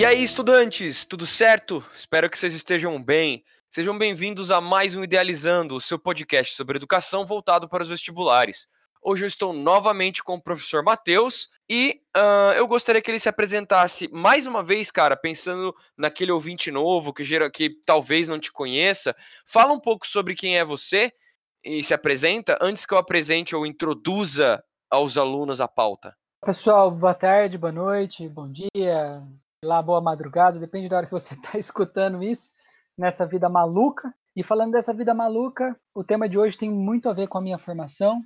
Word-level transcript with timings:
E 0.00 0.04
aí, 0.06 0.22
estudantes, 0.22 1.04
tudo 1.04 1.26
certo? 1.26 1.84
Espero 1.94 2.30
que 2.30 2.38
vocês 2.38 2.54
estejam 2.54 2.98
bem. 3.02 3.44
Sejam 3.70 3.98
bem-vindos 3.98 4.50
a 4.50 4.58
mais 4.58 4.96
um 4.96 5.04
Idealizando, 5.04 5.74
o 5.74 5.80
seu 5.80 5.98
podcast 5.98 6.56
sobre 6.56 6.78
educação 6.78 7.26
voltado 7.26 7.68
para 7.68 7.82
os 7.82 7.88
vestibulares. 7.90 8.66
Hoje 9.02 9.24
eu 9.24 9.26
estou 9.26 9.52
novamente 9.52 10.24
com 10.24 10.36
o 10.36 10.42
professor 10.42 10.82
Matheus 10.82 11.50
e 11.68 12.00
uh, 12.16 12.54
eu 12.56 12.66
gostaria 12.66 13.02
que 13.02 13.10
ele 13.10 13.18
se 13.18 13.28
apresentasse 13.28 14.08
mais 14.10 14.46
uma 14.46 14.62
vez, 14.62 14.90
cara, 14.90 15.18
pensando 15.18 15.74
naquele 15.98 16.32
ouvinte 16.32 16.70
novo 16.70 17.12
que, 17.12 17.22
gera, 17.22 17.50
que 17.50 17.68
talvez 17.84 18.26
não 18.26 18.40
te 18.40 18.50
conheça. 18.50 19.14
Fala 19.44 19.74
um 19.74 19.80
pouco 19.80 20.06
sobre 20.06 20.34
quem 20.34 20.56
é 20.56 20.64
você 20.64 21.12
e 21.62 21.84
se 21.84 21.92
apresenta 21.92 22.56
antes 22.62 22.86
que 22.86 22.94
eu 22.94 22.98
apresente 22.98 23.54
ou 23.54 23.66
introduza 23.66 24.64
aos 24.88 25.18
alunos 25.18 25.60
a 25.60 25.68
pauta. 25.68 26.16
Pessoal, 26.42 26.90
boa 26.90 27.12
tarde, 27.12 27.58
boa 27.58 27.70
noite, 27.70 28.26
bom 28.30 28.50
dia, 28.50 29.20
lá 29.62 29.82
boa 29.82 30.00
madrugada, 30.00 30.58
depende 30.58 30.88
da 30.88 30.96
hora 30.96 31.06
que 31.06 31.12
você 31.12 31.34
está 31.34 31.56
escutando 31.58 32.22
isso, 32.22 32.52
nessa 32.98 33.26
vida 33.26 33.48
maluca. 33.48 34.12
E 34.34 34.42
falando 34.42 34.72
dessa 34.72 34.94
vida 34.94 35.12
maluca, 35.12 35.78
o 35.94 36.02
tema 36.02 36.28
de 36.28 36.38
hoje 36.38 36.56
tem 36.56 36.70
muito 36.70 37.08
a 37.08 37.12
ver 37.12 37.28
com 37.28 37.38
a 37.38 37.42
minha 37.42 37.58
formação. 37.58 38.22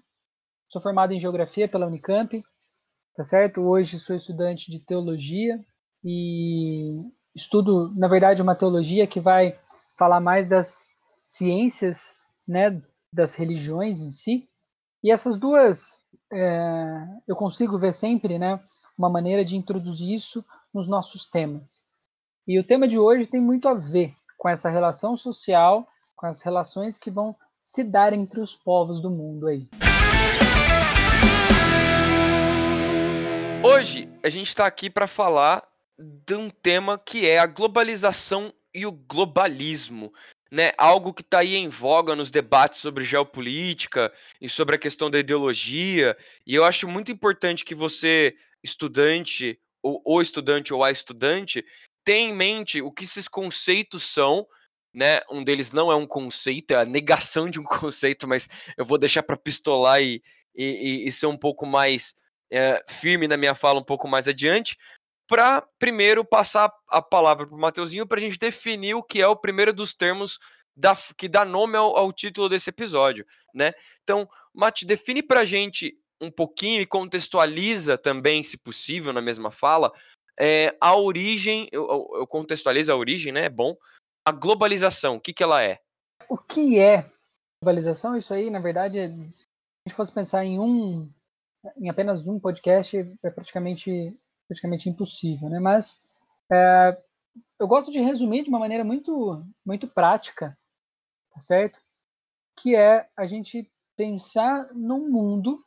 Sou 0.68 0.80
formado 0.80 1.12
em 1.12 1.20
Geografia 1.20 1.68
pela 1.68 1.86
Unicamp, 1.86 2.40
tá 3.16 3.24
certo? 3.24 3.62
Hoje 3.62 3.98
sou 3.98 4.14
estudante 4.14 4.70
de 4.70 4.78
Teologia 4.78 5.58
e 6.04 7.00
estudo, 7.34 7.92
na 7.96 8.06
verdade, 8.06 8.42
uma 8.42 8.54
teologia 8.54 9.06
que 9.06 9.18
vai 9.18 9.56
falar 9.98 10.20
mais 10.20 10.46
das 10.46 10.84
ciências, 11.22 12.14
né, 12.46 12.80
das 13.12 13.34
religiões 13.34 13.98
em 13.98 14.12
si. 14.12 14.44
E 15.02 15.10
essas 15.10 15.36
duas, 15.36 15.98
é, 16.32 17.06
eu 17.26 17.34
consigo 17.34 17.78
ver 17.78 17.92
sempre, 17.92 18.38
né, 18.38 18.56
uma 18.98 19.10
maneira 19.10 19.44
de 19.44 19.56
introduzir 19.56 20.14
isso 20.14 20.44
nos 20.72 20.86
nossos 20.86 21.26
temas. 21.26 21.82
E 22.46 22.58
o 22.58 22.64
tema 22.64 22.86
de 22.86 22.98
hoje 22.98 23.26
tem 23.26 23.40
muito 23.40 23.68
a 23.68 23.74
ver 23.74 24.12
com 24.38 24.48
essa 24.48 24.70
relação 24.70 25.16
social, 25.16 25.88
com 26.14 26.26
as 26.26 26.42
relações 26.42 26.98
que 26.98 27.10
vão 27.10 27.34
se 27.60 27.82
dar 27.82 28.12
entre 28.12 28.40
os 28.40 28.54
povos 28.54 29.00
do 29.00 29.10
mundo 29.10 29.48
aí. 29.48 29.66
Hoje 33.64 34.08
a 34.22 34.28
gente 34.28 34.48
está 34.48 34.66
aqui 34.66 34.90
para 34.90 35.06
falar 35.06 35.66
de 35.98 36.34
um 36.34 36.50
tema 36.50 36.98
que 36.98 37.28
é 37.28 37.38
a 37.38 37.46
globalização 37.46 38.52
e 38.72 38.86
o 38.86 38.92
globalismo. 38.92 40.12
Né, 40.52 40.72
algo 40.78 41.12
que 41.12 41.22
está 41.22 41.40
aí 41.40 41.56
em 41.56 41.68
voga 41.68 42.14
nos 42.14 42.30
debates 42.30 42.78
sobre 42.78 43.02
geopolítica 43.02 44.12
e 44.40 44.48
sobre 44.48 44.76
a 44.76 44.78
questão 44.78 45.10
da 45.10 45.18
ideologia. 45.18 46.16
E 46.46 46.54
eu 46.54 46.64
acho 46.64 46.86
muito 46.86 47.10
importante 47.10 47.64
que 47.64 47.74
você 47.74 48.36
estudante, 48.64 49.60
ou 49.82 50.02
o 50.04 50.20
estudante 50.20 50.72
ou 50.72 50.82
a 50.82 50.90
estudante, 50.90 51.64
tenha 52.02 52.30
em 52.30 52.34
mente 52.34 52.80
o 52.80 52.90
que 52.90 53.04
esses 53.04 53.28
conceitos 53.28 54.02
são, 54.02 54.46
né? 54.92 55.20
Um 55.30 55.44
deles 55.44 55.72
não 55.72 55.92
é 55.92 55.94
um 55.94 56.06
conceito, 56.06 56.72
é 56.72 56.76
a 56.76 56.84
negação 56.84 57.48
de 57.48 57.60
um 57.60 57.64
conceito, 57.64 58.26
mas 58.26 58.48
eu 58.76 58.84
vou 58.84 58.98
deixar 58.98 59.22
para 59.22 59.36
pistolar 59.36 60.02
e, 60.02 60.22
e, 60.54 61.06
e, 61.06 61.12
ser 61.12 61.26
um 61.26 61.36
pouco 61.36 61.66
mais 61.66 62.16
é, 62.50 62.82
firme 62.88 63.28
na 63.28 63.36
minha 63.36 63.54
fala 63.54 63.80
um 63.80 63.84
pouco 63.84 64.08
mais 64.08 64.26
adiante, 64.26 64.78
para 65.26 65.62
primeiro 65.78 66.24
passar 66.24 66.72
a 66.88 67.02
palavra 67.02 67.46
para 67.46 67.56
o 67.56 67.60
Mateuzinho 67.60 68.06
para 68.06 68.18
a 68.18 68.20
gente 68.20 68.38
definir 68.38 68.94
o 68.94 69.02
que 69.02 69.20
é 69.20 69.26
o 69.26 69.36
primeiro 69.36 69.72
dos 69.72 69.94
termos 69.94 70.38
da, 70.76 70.96
que 71.16 71.28
dá 71.28 71.44
nome 71.44 71.76
ao, 71.76 71.96
ao 71.96 72.12
título 72.12 72.48
desse 72.48 72.70
episódio, 72.70 73.26
né? 73.54 73.72
Então, 74.02 74.28
Mate, 74.52 74.86
define 74.86 75.22
para 75.22 75.40
a 75.40 75.44
gente 75.44 75.96
um 76.20 76.30
pouquinho 76.30 76.80
e 76.80 76.86
contextualiza 76.86 77.98
também, 77.98 78.42
se 78.42 78.56
possível, 78.56 79.12
na 79.12 79.20
mesma 79.20 79.50
fala, 79.50 79.92
é, 80.38 80.76
a 80.80 80.96
origem, 80.96 81.68
eu, 81.70 81.86
eu, 82.14 82.26
contextualizo 82.26 82.92
a 82.92 82.96
origem, 82.96 83.32
né? 83.32 83.46
É 83.46 83.50
bom. 83.50 83.76
A 84.26 84.32
globalização, 84.32 85.16
o 85.16 85.20
que, 85.20 85.32
que 85.32 85.42
ela 85.42 85.62
é? 85.62 85.80
O 86.28 86.36
que 86.36 86.78
é 86.78 87.08
globalização? 87.62 88.16
Isso 88.16 88.32
aí, 88.32 88.50
na 88.50 88.58
verdade, 88.58 89.08
se 89.08 89.46
a 89.86 89.88
gente 89.88 89.96
fosse 89.96 90.12
pensar 90.12 90.44
em 90.44 90.58
um, 90.58 91.10
em 91.76 91.88
apenas 91.88 92.26
um 92.26 92.40
podcast, 92.40 92.96
é 92.96 93.30
praticamente, 93.30 94.16
praticamente 94.48 94.88
impossível, 94.88 95.48
né? 95.48 95.58
Mas 95.60 96.00
é, 96.52 96.96
eu 97.58 97.66
gosto 97.66 97.92
de 97.92 98.00
resumir 98.00 98.42
de 98.42 98.48
uma 98.48 98.58
maneira 98.58 98.84
muito, 98.84 99.44
muito 99.64 99.86
prática, 99.88 100.56
tá 101.32 101.40
certo? 101.40 101.78
Que 102.56 102.74
é 102.74 103.08
a 103.16 103.24
gente 103.24 103.70
pensar 103.96 104.68
num 104.72 105.08
mundo 105.10 105.64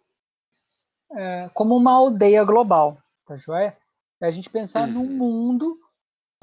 é, 1.12 1.48
como 1.54 1.76
uma 1.76 1.92
aldeia 1.94 2.44
global, 2.44 2.98
tá 3.26 3.38
joia? 3.38 3.78
É 4.22 4.28
a 4.28 4.32
gente 4.32 4.50
pensar 4.50 4.88
uhum. 4.88 4.94
num 4.94 5.06
mundo, 5.06 5.76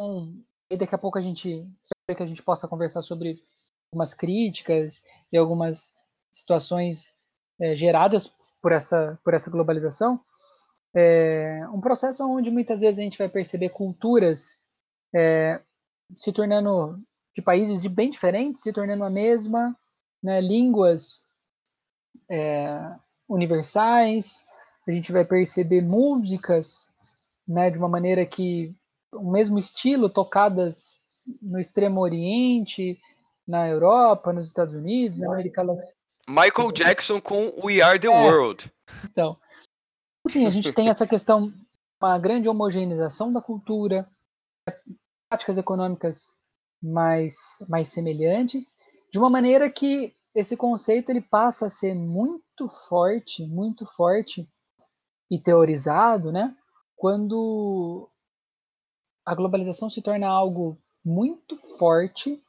um, 0.01 0.43
e 0.71 0.77
daqui 0.77 0.95
a 0.95 0.99
pouco 0.99 1.19
a 1.19 1.21
gente, 1.21 1.67
que 2.07 2.23
a 2.23 2.27
gente 2.27 2.43
possa 2.43 2.69
conversar 2.69 3.03
sobre 3.03 3.39
algumas 3.93 4.15
críticas 4.15 5.03
e 5.33 5.37
algumas 5.37 5.93
situações 6.31 7.13
é, 7.61 7.75
geradas 7.75 8.33
por 8.61 8.73
essa, 8.73 9.19
por 9.25 9.35
essa 9.35 9.51
globalização, 9.51 10.21
é 10.97 11.67
um 11.73 11.81
processo 11.81 12.25
onde 12.25 12.51
muitas 12.51 12.81
vezes 12.81 13.01
a 13.01 13.03
gente 13.03 13.19
vai 13.19 13.29
perceber 13.29 13.71
culturas 13.71 14.57
é, 15.15 15.61
se 16.15 16.33
tornando 16.33 16.95
de 17.35 17.43
países 17.43 17.83
de 17.83 17.89
bem 17.89 18.11
diferentes, 18.11 18.63
se 18.63 18.73
tornando 18.73 19.03
a 19.03 19.11
mesma, 19.11 19.77
né, 20.23 20.41
línguas 20.41 21.27
é, 22.31 22.69
universais, 23.29 24.43
a 24.87 24.93
gente 24.93 25.13
vai 25.13 25.25
perceber 25.25 25.83
músicas 25.83 26.89
né, 27.47 27.71
de 27.71 27.79
uma 27.79 27.89
maneira 27.89 28.25
que 28.27 28.75
o 29.13 29.31
mesmo 29.31 29.59
estilo 29.59 30.11
tocadas 30.11 30.99
no 31.43 31.59
Extremo 31.59 32.01
Oriente, 32.01 32.99
na 33.47 33.69
Europa, 33.69 34.33
nos 34.33 34.49
Estados 34.49 34.75
Unidos, 34.75 35.19
na 35.19 35.33
América 35.33 35.63
Latina. 35.63 35.95
Michael 36.29 36.73
Jackson 36.73 37.21
com 37.21 37.53
We 37.63 37.83
Are 37.83 37.99
the 37.99 38.09
é, 38.09 38.11
World. 38.11 38.73
Então, 39.05 39.33
sim, 40.27 40.47
a 40.47 40.51
gente 40.51 40.73
tem 40.73 40.89
essa 40.89 41.07
questão, 41.07 41.53
uma 42.01 42.19
grande 42.19 42.49
homogeneização 42.49 43.33
da 43.33 43.41
cultura, 43.41 44.07
práticas 45.29 45.59
econômicas 45.59 46.33
mais, 46.83 47.35
mais 47.69 47.89
semelhantes, 47.89 48.77
de 49.13 49.19
uma 49.19 49.31
maneira 49.31 49.71
que 49.71 50.15
esse 50.35 50.57
conceito 50.57 51.11
ele 51.11 51.21
passa 51.21 51.67
a 51.67 51.71
ser 51.71 51.95
muito 51.95 52.69
forte, 52.89 53.47
muito 53.47 53.87
forte 53.87 54.49
e 55.31 55.39
teorizado, 55.39 56.33
né? 56.33 56.55
Quando 56.97 58.11
a 59.25 59.35
globalização 59.35 59.89
se 59.89 60.03
torna 60.03 60.27
algo 60.27 60.77
muito 61.05 61.57
forte 61.79 62.41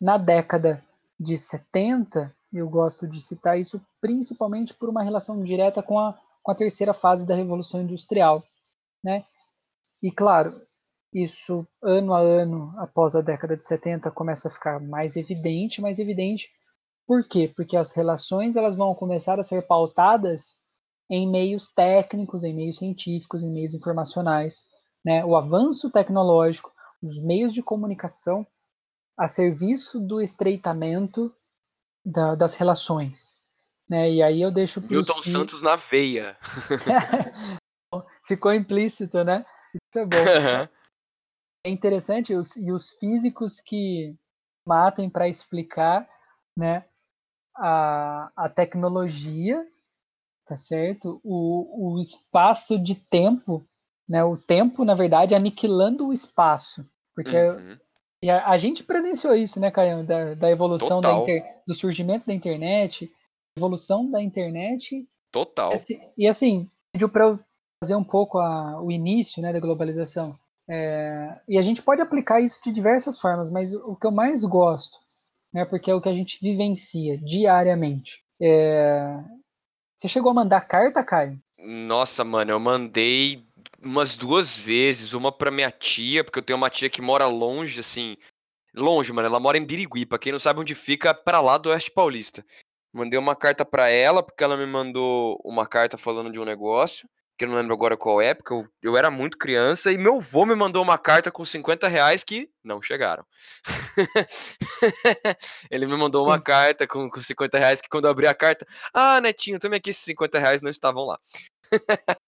na 0.00 0.18
década 0.18 0.84
de 1.18 1.38
70, 1.38 2.34
eu 2.52 2.68
gosto 2.68 3.06
de 3.06 3.20
citar 3.20 3.58
isso 3.58 3.80
principalmente 4.00 4.74
por 4.74 4.88
uma 4.88 5.02
relação 5.02 5.42
direta 5.42 5.82
com 5.82 5.98
a, 5.98 6.18
com 6.42 6.52
a 6.52 6.54
terceira 6.54 6.92
fase 6.92 7.26
da 7.26 7.34
Revolução 7.34 7.80
Industrial, 7.82 8.42
né? 9.04 9.22
E 10.02 10.10
claro, 10.10 10.50
isso 11.12 11.66
ano 11.82 12.12
a 12.12 12.20
ano 12.20 12.72
após 12.76 13.14
a 13.14 13.20
década 13.20 13.56
de 13.56 13.64
70 13.64 14.10
começa 14.10 14.48
a 14.48 14.50
ficar 14.50 14.80
mais 14.80 15.16
evidente, 15.16 15.80
mais 15.80 15.98
evidente 15.98 16.48
por 17.10 17.26
quê? 17.26 17.52
Porque 17.56 17.76
as 17.76 17.90
relações 17.90 18.54
elas 18.54 18.76
vão 18.76 18.94
começar 18.94 19.40
a 19.40 19.42
ser 19.42 19.66
pautadas 19.66 20.56
em 21.10 21.28
meios 21.28 21.68
técnicos, 21.68 22.44
em 22.44 22.54
meios 22.54 22.78
científicos, 22.78 23.42
em 23.42 23.52
meios 23.52 23.74
informacionais. 23.74 24.68
Né? 25.04 25.24
O 25.24 25.34
avanço 25.36 25.90
tecnológico, 25.90 26.72
os 27.02 27.20
meios 27.20 27.52
de 27.52 27.64
comunicação 27.64 28.46
a 29.18 29.26
serviço 29.26 29.98
do 29.98 30.22
estreitamento 30.22 31.34
da, 32.06 32.36
das 32.36 32.54
relações. 32.54 33.34
Né? 33.90 34.12
E 34.12 34.22
aí 34.22 34.40
eu 34.40 34.52
deixo 34.52 34.80
Milton 34.80 35.20
que... 35.20 35.32
Santos 35.32 35.60
na 35.60 35.74
veia. 35.74 36.38
Ficou 38.24 38.54
implícito, 38.54 39.24
né? 39.24 39.42
Isso 39.74 39.98
é 39.98 40.06
bom. 40.06 40.70
é 41.66 41.70
interessante 41.70 42.36
os, 42.36 42.54
e 42.54 42.70
os 42.70 42.92
físicos 43.00 43.58
que 43.58 44.14
matem 44.64 45.10
para 45.10 45.28
explicar, 45.28 46.08
né, 46.56 46.84
a, 47.60 48.32
a 48.34 48.48
tecnologia, 48.48 49.62
tá 50.46 50.56
certo? 50.56 51.20
O, 51.22 51.94
o 51.94 52.00
espaço 52.00 52.78
de 52.78 52.94
tempo, 52.94 53.62
né? 54.08 54.24
O 54.24 54.36
tempo, 54.36 54.84
na 54.84 54.94
verdade, 54.94 55.34
aniquilando 55.34 56.08
o 56.08 56.12
espaço. 56.12 56.84
Porque 57.14 57.36
uhum. 57.36 58.30
a, 58.30 58.52
a, 58.52 58.58
gente 58.58 58.82
presenciou 58.82 59.34
isso, 59.34 59.60
né, 59.60 59.70
Caio? 59.70 60.04
Da, 60.04 60.34
da 60.34 60.50
evolução 60.50 61.02
da 61.02 61.12
inter, 61.12 61.44
do 61.66 61.74
surgimento 61.74 62.26
da 62.26 62.32
internet, 62.32 63.12
evolução 63.56 64.08
da 64.08 64.22
internet. 64.22 65.06
Total. 65.30 65.70
E 65.70 65.74
assim, 65.74 66.26
assim 66.26 66.66
pediu 66.92 67.10
para 67.10 67.26
eu 67.26 67.38
fazer 67.82 67.94
um 67.94 68.04
pouco 68.04 68.38
a, 68.38 68.82
o 68.82 68.90
início 68.90 69.42
né, 69.42 69.52
da 69.52 69.60
globalização. 69.60 70.32
É, 70.68 71.32
e 71.48 71.58
a 71.58 71.62
gente 71.62 71.82
pode 71.82 72.00
aplicar 72.00 72.40
isso 72.40 72.60
de 72.62 72.72
diversas 72.72 73.18
formas, 73.18 73.50
mas 73.50 73.74
o 73.74 73.96
que 73.96 74.06
eu 74.06 74.12
mais 74.12 74.42
gosto 74.44 74.98
né? 75.54 75.64
Porque 75.64 75.90
é 75.90 75.94
o 75.94 76.00
que 76.00 76.08
a 76.08 76.14
gente 76.14 76.38
vivencia 76.40 77.16
diariamente. 77.18 78.22
É... 78.40 79.18
Você 79.94 80.08
chegou 80.08 80.30
a 80.30 80.34
mandar 80.34 80.62
carta, 80.62 81.04
Caio? 81.04 81.36
Nossa, 81.58 82.24
mano, 82.24 82.50
eu 82.50 82.58
mandei 82.58 83.44
umas 83.82 84.16
duas 84.16 84.56
vezes, 84.56 85.12
uma 85.12 85.30
pra 85.30 85.50
minha 85.50 85.70
tia, 85.70 86.24
porque 86.24 86.38
eu 86.38 86.42
tenho 86.42 86.56
uma 86.56 86.70
tia 86.70 86.88
que 86.88 87.02
mora 87.02 87.26
longe, 87.26 87.80
assim, 87.80 88.16
longe, 88.74 89.12
mano, 89.12 89.26
ela 89.26 89.40
mora 89.40 89.58
em 89.58 89.64
Birigui, 89.64 90.06
pra 90.06 90.18
quem 90.18 90.32
não 90.32 90.40
sabe 90.40 90.60
onde 90.60 90.74
fica, 90.74 91.12
pra 91.12 91.40
lá 91.40 91.58
do 91.58 91.70
Oeste 91.70 91.90
Paulista. 91.90 92.44
Mandei 92.92 93.18
uma 93.18 93.36
carta 93.36 93.64
pra 93.64 93.88
ela, 93.88 94.22
porque 94.22 94.42
ela 94.42 94.56
me 94.56 94.66
mandou 94.66 95.38
uma 95.44 95.66
carta 95.66 95.96
falando 95.96 96.32
de 96.32 96.40
um 96.40 96.44
negócio, 96.44 97.08
que 97.40 97.46
eu 97.46 97.48
não 97.48 97.56
lembro 97.56 97.72
agora 97.72 97.96
qual 97.96 98.20
é, 98.20 98.34
porque 98.34 98.52
eu, 98.52 98.68
eu 98.82 98.96
era 98.98 99.10
muito 99.10 99.38
criança, 99.38 99.90
e 99.90 99.96
meu 99.96 100.16
avô 100.18 100.44
me 100.44 100.54
mandou 100.54 100.82
uma 100.82 100.98
carta 100.98 101.30
com 101.32 101.42
50 101.42 101.88
reais 101.88 102.22
que 102.22 102.50
não 102.62 102.82
chegaram. 102.82 103.24
Ele 105.70 105.86
me 105.86 105.96
mandou 105.96 106.26
uma 106.26 106.38
carta 106.38 106.86
com, 106.86 107.08
com 107.08 107.22
50 107.22 107.58
reais 107.58 107.80
que 107.80 107.88
quando 107.88 108.04
eu 108.04 108.10
abri 108.10 108.26
a 108.26 108.34
carta, 108.34 108.66
ah, 108.92 109.22
netinho, 109.22 109.58
tome 109.58 109.76
aqui 109.76 109.88
esses 109.88 110.04
50 110.04 110.38
reais, 110.38 110.60
não 110.60 110.70
estavam 110.70 111.06
lá. 111.06 111.18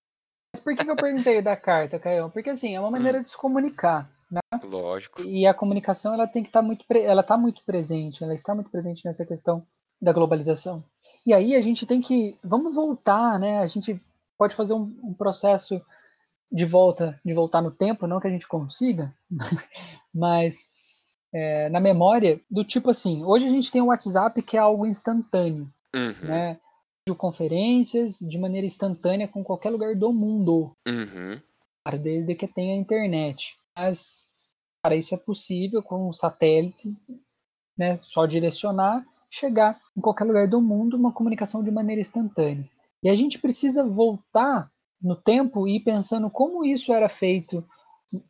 Mas 0.55 0.62
por 0.64 0.75
que, 0.75 0.82
que 0.82 0.91
eu 0.91 0.97
perguntei 0.97 1.43
da 1.43 1.56
carta, 1.56 1.99
Caio? 1.99 2.31
Porque 2.31 2.49
assim, 2.49 2.75
é 2.75 2.81
uma 2.81 2.91
maneira 2.91 3.19
Hum. 3.19 3.23
de 3.23 3.31
se 3.31 3.37
comunicar, 3.37 4.08
né? 4.31 4.41
Lógico. 4.65 5.20
E 5.20 5.47
a 5.47 5.53
comunicação 5.53 6.15
ela 6.15 6.26
tem 6.26 6.43
que 6.43 6.49
estar 6.49 6.62
muito, 6.62 6.87
pre- 6.87 7.03
ela 7.05 7.20
está 7.20 7.37
muito 7.37 7.62
presente, 7.65 8.25
ela 8.25 8.35
está 8.35 8.55
muito 8.55 8.70
presente 8.70 9.05
nessa 9.05 9.26
questão 9.26 9.62
da 10.00 10.12
globalização. 10.12 10.82
E 11.26 11.35
aí 11.35 11.55
a 11.55 11.61
gente 11.61 11.85
tem 11.87 12.00
que, 12.00 12.35
vamos 12.43 12.75
voltar, 12.75 13.38
né? 13.38 13.58
A 13.58 13.67
gente 13.67 14.00
pode 14.43 14.56
fazer 14.56 14.75
um, 14.75 14.93
um 15.05 15.15
processo 15.15 15.81
de 16.50 16.65
volta, 16.65 17.17
de 17.25 17.33
voltar 17.33 17.62
no 17.62 17.71
tempo, 17.71 18.09
não 18.09 18.19
que 18.19 18.27
a 18.27 18.31
gente 18.31 18.49
consiga, 18.49 19.15
mas 20.12 20.69
é, 21.33 21.69
na 21.69 21.79
memória 21.79 22.41
do 22.50 22.65
tipo 22.65 22.91
assim, 22.91 23.25
hoje 23.25 23.47
a 23.47 23.50
gente 23.50 23.71
tem 23.71 23.81
o 23.81 23.87
WhatsApp 23.87 24.43
que 24.43 24.56
é 24.56 24.61
algo 24.61 24.85
instantâneo, 24.85 25.69
Uhum, 25.94 26.27
né? 26.27 26.59
Videoconferências 27.06 28.19
de 28.19 28.37
maneira 28.37 28.67
instantânea 28.67 29.29
com 29.29 29.44
qualquer 29.44 29.71
lugar 29.71 29.94
do 29.94 30.12
mundo, 30.12 30.77
uhum, 30.89 31.41
cara, 31.85 31.97
desde 31.97 32.35
que 32.35 32.49
tenha 32.49 32.75
internet. 32.75 33.56
Mas, 33.77 34.27
cara, 34.83 34.97
isso 34.97 35.15
é 35.15 35.19
possível 35.19 35.85
com 35.85 36.12
satélites, 36.12 37.06
né? 37.79 37.97
Só 37.97 38.27
direcionar, 38.27 39.05
chegar 39.31 39.81
em 39.97 40.00
qualquer 40.00 40.25
lugar 40.25 40.49
do 40.49 40.61
mundo, 40.61 40.97
uma 40.97 41.12
comunicação 41.12 41.62
de 41.62 41.71
maneira 41.71 42.00
instantânea. 42.00 42.69
E 43.02 43.08
a 43.08 43.16
gente 43.16 43.38
precisa 43.38 43.84
voltar 43.84 44.70
no 45.00 45.16
tempo 45.16 45.66
e 45.66 45.76
ir 45.76 45.81
pensando 45.81 46.31
como 46.31 46.64
isso 46.64 46.93
era 46.93 47.08
feito 47.08 47.66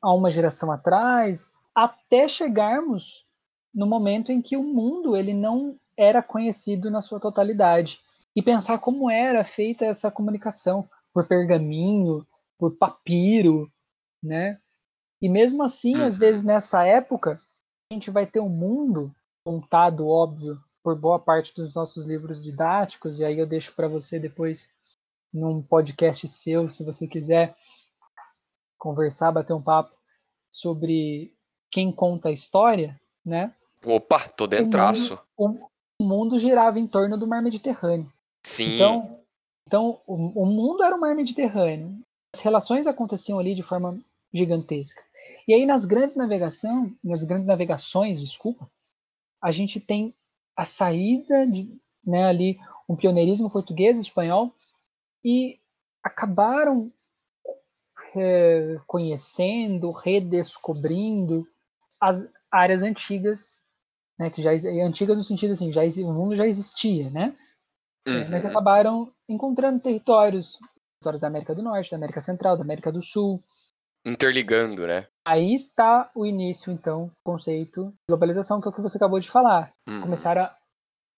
há 0.00 0.14
uma 0.14 0.30
geração 0.30 0.70
atrás, 0.72 1.52
até 1.74 2.28
chegarmos 2.28 3.26
no 3.74 3.86
momento 3.86 4.30
em 4.30 4.40
que 4.40 4.56
o 4.56 4.62
mundo 4.62 5.16
ele 5.16 5.34
não 5.34 5.78
era 5.96 6.22
conhecido 6.22 6.90
na 6.90 7.00
sua 7.00 7.20
totalidade 7.20 8.00
e 8.34 8.42
pensar 8.42 8.78
como 8.78 9.10
era 9.10 9.44
feita 9.44 9.84
essa 9.84 10.10
comunicação 10.10 10.88
por 11.12 11.26
pergaminho, 11.28 12.26
por 12.58 12.76
papiro, 12.78 13.70
né? 14.22 14.58
E 15.20 15.28
mesmo 15.28 15.62
assim, 15.62 16.02
às 16.02 16.14
Uhum. 16.14 16.20
vezes 16.20 16.42
nessa 16.42 16.86
época, 16.86 17.32
a 17.32 17.94
gente 17.94 18.10
vai 18.10 18.26
ter 18.26 18.40
um 18.40 18.48
mundo 18.48 19.14
contado, 19.44 20.08
óbvio, 20.08 20.58
por 20.82 20.98
boa 20.98 21.18
parte 21.18 21.54
dos 21.54 21.74
nossos 21.74 22.06
livros 22.06 22.42
didáticos, 22.42 23.20
e 23.20 23.24
aí 23.24 23.38
eu 23.38 23.46
deixo 23.46 23.72
para 23.74 23.88
você 23.88 24.18
depois 24.18 24.70
num 25.32 25.62
podcast 25.62 26.26
seu, 26.28 26.68
se 26.68 26.84
você 26.84 27.06
quiser 27.06 27.54
conversar, 28.78 29.32
bater 29.32 29.54
um 29.54 29.62
papo 29.62 29.90
sobre 30.50 31.32
quem 31.70 31.92
conta 31.92 32.28
a 32.28 32.32
história, 32.32 33.00
né? 33.24 33.54
Opa, 33.84 34.28
tô 34.28 34.46
dentraço. 34.46 35.18
O, 35.36 35.48
o 36.00 36.04
mundo 36.04 36.38
girava 36.38 36.78
em 36.78 36.86
torno 36.86 37.16
do 37.16 37.26
mar 37.26 37.42
Mediterrâneo. 37.42 38.12
Sim. 38.44 38.74
Então, 38.74 39.20
então 39.66 40.02
o, 40.06 40.42
o 40.42 40.46
mundo 40.46 40.82
era 40.82 40.94
o 40.94 41.00
mar 41.00 41.14
Mediterrâneo. 41.14 41.98
As 42.34 42.40
relações 42.40 42.86
aconteciam 42.86 43.38
ali 43.38 43.54
de 43.54 43.62
forma 43.62 43.98
gigantesca. 44.32 45.02
E 45.46 45.54
aí 45.54 45.64
nas 45.64 45.84
grandes 45.84 46.16
navegação, 46.16 46.94
nas 47.02 47.24
grandes 47.24 47.46
navegações, 47.46 48.20
desculpa, 48.20 48.70
a 49.40 49.52
gente 49.52 49.80
tem 49.80 50.14
a 50.62 50.64
saída 50.64 51.44
de, 51.44 51.66
né, 52.06 52.24
ali 52.24 52.56
um 52.88 52.94
pioneirismo 52.94 53.50
português, 53.50 53.98
espanhol 53.98 54.48
e 55.24 55.58
acabaram 56.04 56.84
é, 58.14 58.76
conhecendo, 58.86 59.90
redescobrindo 59.90 61.44
as 62.00 62.28
áreas 62.50 62.82
antigas, 62.82 63.60
né, 64.16 64.30
que 64.30 64.40
já 64.40 64.50
antigas 64.84 65.16
no 65.16 65.24
sentido 65.24 65.52
assim, 65.52 65.72
já 65.72 65.82
o 65.82 66.12
mundo 66.12 66.36
já 66.36 66.46
existia, 66.46 67.10
né? 67.10 67.34
Uhum. 68.06 68.30
Mas 68.30 68.44
acabaram 68.44 69.12
encontrando 69.28 69.80
territórios, 69.80 70.58
territórios 70.94 71.20
da 71.20 71.28
América 71.28 71.54
do 71.56 71.62
Norte, 71.62 71.90
da 71.90 71.96
América 71.96 72.20
Central, 72.20 72.56
da 72.56 72.62
América 72.62 72.92
do 72.92 73.02
Sul. 73.02 73.40
Interligando, 74.04 74.86
né? 74.86 75.06
Aí 75.24 75.54
está 75.54 76.10
o 76.16 76.26
início, 76.26 76.72
então, 76.72 77.06
do 77.06 77.12
conceito 77.24 77.86
de 77.86 77.94
globalização, 78.08 78.60
que 78.60 78.66
é 78.66 78.70
o 78.70 78.74
que 78.74 78.80
você 78.80 78.96
acabou 78.96 79.20
de 79.20 79.30
falar. 79.30 79.72
Uhum. 79.88 80.00
Começaram 80.00 80.42
a 80.42 80.56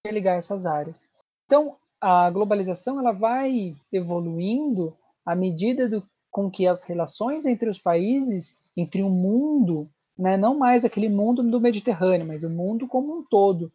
interligar 0.04 0.36
essas 0.36 0.66
áreas. 0.66 1.08
Então, 1.46 1.76
a 2.00 2.30
globalização 2.30 2.98
ela 3.00 3.12
vai 3.12 3.74
evoluindo 3.90 4.94
à 5.24 5.34
medida 5.34 5.88
do, 5.88 6.06
com 6.30 6.50
que 6.50 6.66
as 6.66 6.82
relações 6.82 7.46
entre 7.46 7.70
os 7.70 7.78
países, 7.78 8.60
entre 8.76 9.02
o 9.02 9.08
mundo, 9.08 9.84
né, 10.18 10.36
não 10.36 10.58
mais 10.58 10.84
aquele 10.84 11.08
mundo 11.08 11.42
do 11.42 11.60
Mediterrâneo, 11.60 12.26
mas 12.26 12.42
o 12.44 12.50
mundo 12.50 12.86
como 12.86 13.18
um 13.18 13.22
todo, 13.22 13.72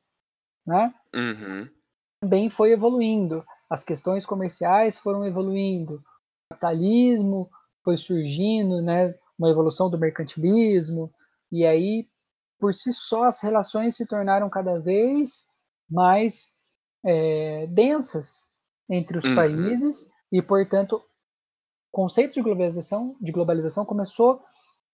né? 0.65 0.93
Uhum. 1.15 1.67
também 2.21 2.49
foi 2.49 2.71
evoluindo. 2.71 3.41
As 3.69 3.83
questões 3.83 4.25
comerciais 4.25 4.99
foram 4.99 5.25
evoluindo. 5.25 5.95
O 5.95 6.53
capitalismo 6.53 7.49
foi 7.83 7.97
surgindo, 7.97 8.81
né? 8.81 9.13
Uma 9.37 9.49
evolução 9.49 9.89
do 9.89 9.97
mercantilismo. 9.97 11.11
E 11.51 11.65
aí, 11.65 12.07
por 12.59 12.73
si 12.73 12.93
só, 12.93 13.23
as 13.25 13.39
relações 13.39 13.95
se 13.95 14.05
tornaram 14.05 14.49
cada 14.49 14.79
vez 14.79 15.43
mais 15.89 16.49
é, 17.03 17.65
densas 17.67 18.45
entre 18.89 19.17
os 19.17 19.25
Uhum. 19.25 19.35
países 19.35 20.05
e, 20.31 20.41
portanto, 20.41 20.97
o 20.97 21.01
conceito 21.91 22.33
de 22.33 22.41
globalização, 22.41 23.15
de 23.19 23.31
globalização 23.31 23.85
começou, 23.85 24.43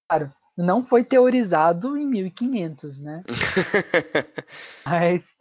claro, 0.07 0.31
não 0.57 0.81
foi 0.81 1.03
teorizado 1.03 1.97
em 1.97 2.05
1500, 2.05 2.99
né? 2.99 3.21
Mas 4.85 5.37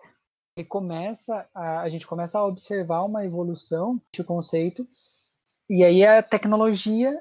e 0.56 0.64
começa 0.64 1.48
a, 1.54 1.80
a 1.80 1.88
gente 1.88 2.06
começa 2.06 2.38
a 2.38 2.46
observar 2.46 3.02
uma 3.04 3.24
evolução 3.24 4.00
de 4.12 4.22
conceito 4.22 4.86
e 5.68 5.82
aí 5.82 6.04
a 6.04 6.22
tecnologia 6.22 7.20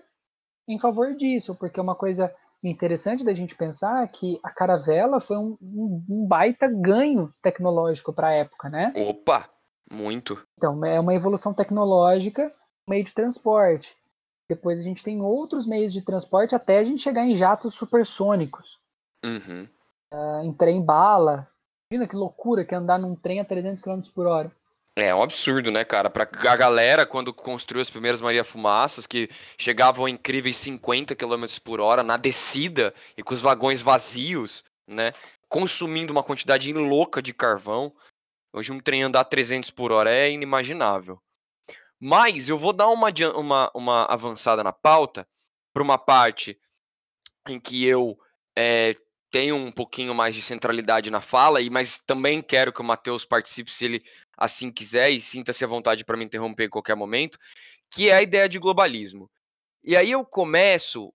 em 0.67 0.79
favor 0.79 1.13
disso, 1.15 1.55
porque 1.55 1.79
uma 1.79 1.95
coisa 1.95 2.33
interessante 2.63 3.23
da 3.23 3.33
gente 3.33 3.55
pensar 3.55 4.03
é 4.03 4.07
que 4.07 4.39
a 4.43 4.49
caravela 4.49 5.19
foi 5.19 5.37
um, 5.37 5.57
um, 5.61 6.05
um 6.09 6.27
baita 6.27 6.67
ganho 6.67 7.33
tecnológico 7.41 8.13
para 8.13 8.27
a 8.29 8.33
época, 8.33 8.69
né? 8.69 8.93
Opa, 8.95 9.49
muito. 9.91 10.41
Então 10.57 10.83
é 10.85 10.99
uma 10.99 11.13
evolução 11.13 11.53
tecnológica, 11.53 12.49
meio 12.89 13.03
de 13.03 13.13
transporte. 13.13 13.95
Depois 14.49 14.79
a 14.79 14.83
gente 14.83 15.03
tem 15.03 15.21
outros 15.21 15.65
meios 15.65 15.91
de 15.91 16.01
transporte 16.01 16.55
até 16.55 16.79
a 16.79 16.83
gente 16.83 17.01
chegar 17.01 17.25
em 17.25 17.35
jatos 17.35 17.73
supersônicos, 17.73 18.79
Uhum. 19.25 19.67
uh, 20.13 20.43
em 20.43 20.53
trem 20.53 20.85
bala, 20.85 21.47
Imagina 21.93 22.09
que 22.09 22.15
loucura 22.15 22.65
que 22.65 22.73
é 22.73 22.77
andar 22.77 22.97
num 22.97 23.15
trem 23.15 23.39
a 23.39 23.45
300 23.45 23.79
km 23.79 24.01
por 24.15 24.25
hora. 24.25 24.51
É 24.95 25.13
um 25.15 25.23
absurdo, 25.23 25.71
né, 25.71 25.83
cara? 25.83 26.07
Pra 26.07 26.23
a 26.23 26.55
galera, 26.55 27.05
quando 27.05 27.33
construiu 27.33 27.81
as 27.81 27.89
primeiras 27.89 28.21
Maria 28.21 28.43
Fumaças, 28.43 29.07
que 29.07 29.27
chegavam 29.57 30.05
a 30.05 30.09
incríveis 30.09 30.55
50 30.57 31.15
km 31.15 31.45
por 31.63 31.79
hora 31.79 32.03
na 32.03 32.15
descida 32.15 32.93
e 33.17 33.23
com 33.23 33.33
os 33.33 33.41
vagões 33.41 33.81
vazios, 33.81 34.63
né? 34.87 35.13
Consumindo 35.49 36.11
uma 36.11 36.23
quantidade 36.23 36.71
louca 36.71 37.23
de 37.23 37.33
carvão. 37.33 37.91
Hoje 38.53 38.71
um 38.71 38.79
trem 38.79 39.01
andar 39.01 39.23
300 39.23 39.71
por 39.71 39.91
hora 39.91 40.11
é 40.11 40.29
inimaginável. 40.29 41.19
Mas 41.99 42.47
eu 42.47 42.57
vou 42.57 42.71
dar 42.71 42.89
uma, 42.89 43.09
uma, 43.35 43.71
uma 43.73 44.05
avançada 44.05 44.63
na 44.63 44.71
pauta 44.71 45.27
para 45.73 45.81
uma 45.81 45.97
parte 45.97 46.59
em 47.47 47.59
que 47.59 47.83
eu 47.83 48.15
é, 48.55 48.95
tenho 49.33 49.55
um 49.55 49.71
pouquinho 49.71 50.13
mais 50.13 50.35
de 50.35 50.43
centralidade 50.43 51.09
na 51.09 51.19
fala, 51.19 51.59
e 51.59 51.67
mas 51.67 51.97
também 51.97 52.39
quero 52.39 52.71
que 52.71 52.81
o 52.81 52.83
Matheus 52.83 53.25
participe 53.25 53.73
se 53.73 53.85
ele 53.85 54.03
assim 54.37 54.71
quiser 54.71 55.09
e 55.09 55.19
sinta-se 55.19 55.65
à 55.65 55.67
vontade 55.67 56.05
para 56.05 56.15
me 56.15 56.23
interromper 56.23 56.65
em 56.65 56.69
qualquer 56.69 56.95
momento, 56.95 57.39
que 57.91 58.11
é 58.11 58.13
a 58.13 58.21
ideia 58.21 58.47
de 58.47 58.59
globalismo. 58.59 59.27
E 59.83 59.97
aí 59.97 60.11
eu 60.11 60.23
começo 60.23 61.11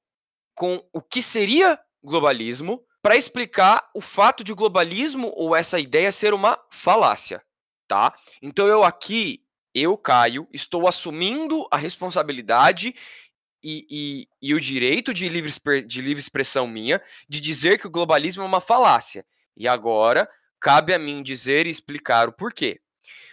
com 0.53 0.85
o 0.93 1.01
que 1.01 1.23
seria 1.23 1.79
globalismo 2.03 2.85
para 3.01 3.15
explicar 3.15 3.89
o 3.95 4.01
fato 4.01 4.43
de 4.43 4.53
globalismo 4.53 5.33
ou 5.37 5.55
essa 5.55 5.79
ideia 5.79 6.11
ser 6.11 6.35
uma 6.35 6.59
falácia, 6.73 7.41
tá? 7.87 8.13
Então 8.43 8.67
eu 8.67 8.83
aqui, 8.83 9.45
eu, 9.73 9.97
Caio, 9.97 10.49
estou 10.53 10.89
assumindo 10.89 11.69
a 11.71 11.77
responsabilidade 11.77 12.97
e, 13.63 13.87
e, 13.91 14.29
e, 14.41 14.55
o 14.55 14.61
direito 14.61 15.13
de 15.13 15.29
livre, 15.29 15.53
de 15.87 16.01
livre 16.01 16.21
expressão 16.21 16.67
minha 16.67 17.03
de 17.29 17.41
dizer 17.41 17.79
que 17.79 17.87
o 17.87 17.91
globalismo 17.91 18.43
é 18.43 18.47
uma 18.47 18.61
falácia. 18.61 19.25
E 19.57 19.67
agora 19.67 20.29
cabe 20.61 20.95
a 20.95 20.99
mim 20.99 21.23
dizer 21.23 21.67
e 21.67 21.71
explicar 21.71 22.29
o 22.29 22.33
porquê. 22.33 22.81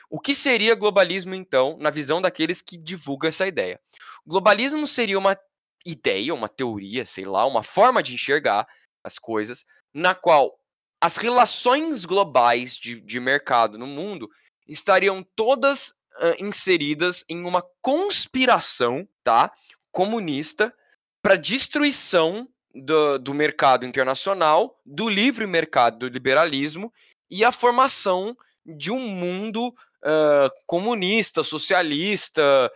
O 0.09 0.19
que 0.19 0.33
seria 0.33 0.75
globalismo, 0.75 1.33
então, 1.33 1.77
na 1.79 1.89
visão 1.89 2.21
daqueles 2.21 2.61
que 2.61 2.77
divulgam 2.77 3.27
essa 3.27 3.47
ideia? 3.47 3.79
Globalismo 4.25 4.85
seria 4.85 5.17
uma 5.17 5.37
ideia, 5.85 6.33
uma 6.33 6.49
teoria, 6.49 7.05
sei 7.05 7.25
lá, 7.25 7.45
uma 7.45 7.63
forma 7.63 8.01
de 8.01 8.13
enxergar 8.13 8.67
as 9.03 9.19
coisas, 9.19 9.65
na 9.93 10.15
qual 10.15 10.59
as 11.01 11.17
relações 11.17 12.05
globais 12.05 12.75
de, 12.75 12.99
de 13.01 13.19
mercado 13.19 13.77
no 13.77 13.85
mundo 13.85 14.29
estariam 14.67 15.23
todas 15.35 15.89
uh, 15.89 16.35
inseridas 16.39 17.23
em 17.29 17.45
uma 17.45 17.63
conspiração, 17.81 19.07
tá? 19.23 19.51
Comunista 19.95 20.75
para 21.21 21.37
destruição 21.37 22.49
do, 22.73 23.17
do 23.17 23.33
mercado 23.33 23.85
internacional, 23.85 24.77
do 24.85 25.07
livre 25.07 25.47
mercado, 25.47 25.99
do 25.99 26.07
liberalismo 26.09 26.91
e 27.31 27.45
a 27.45 27.51
formação 27.53 28.35
de 28.65 28.91
um 28.91 28.99
mundo 28.99 29.69
uh, 29.69 30.51
comunista, 30.65 31.43
socialista, 31.43 32.69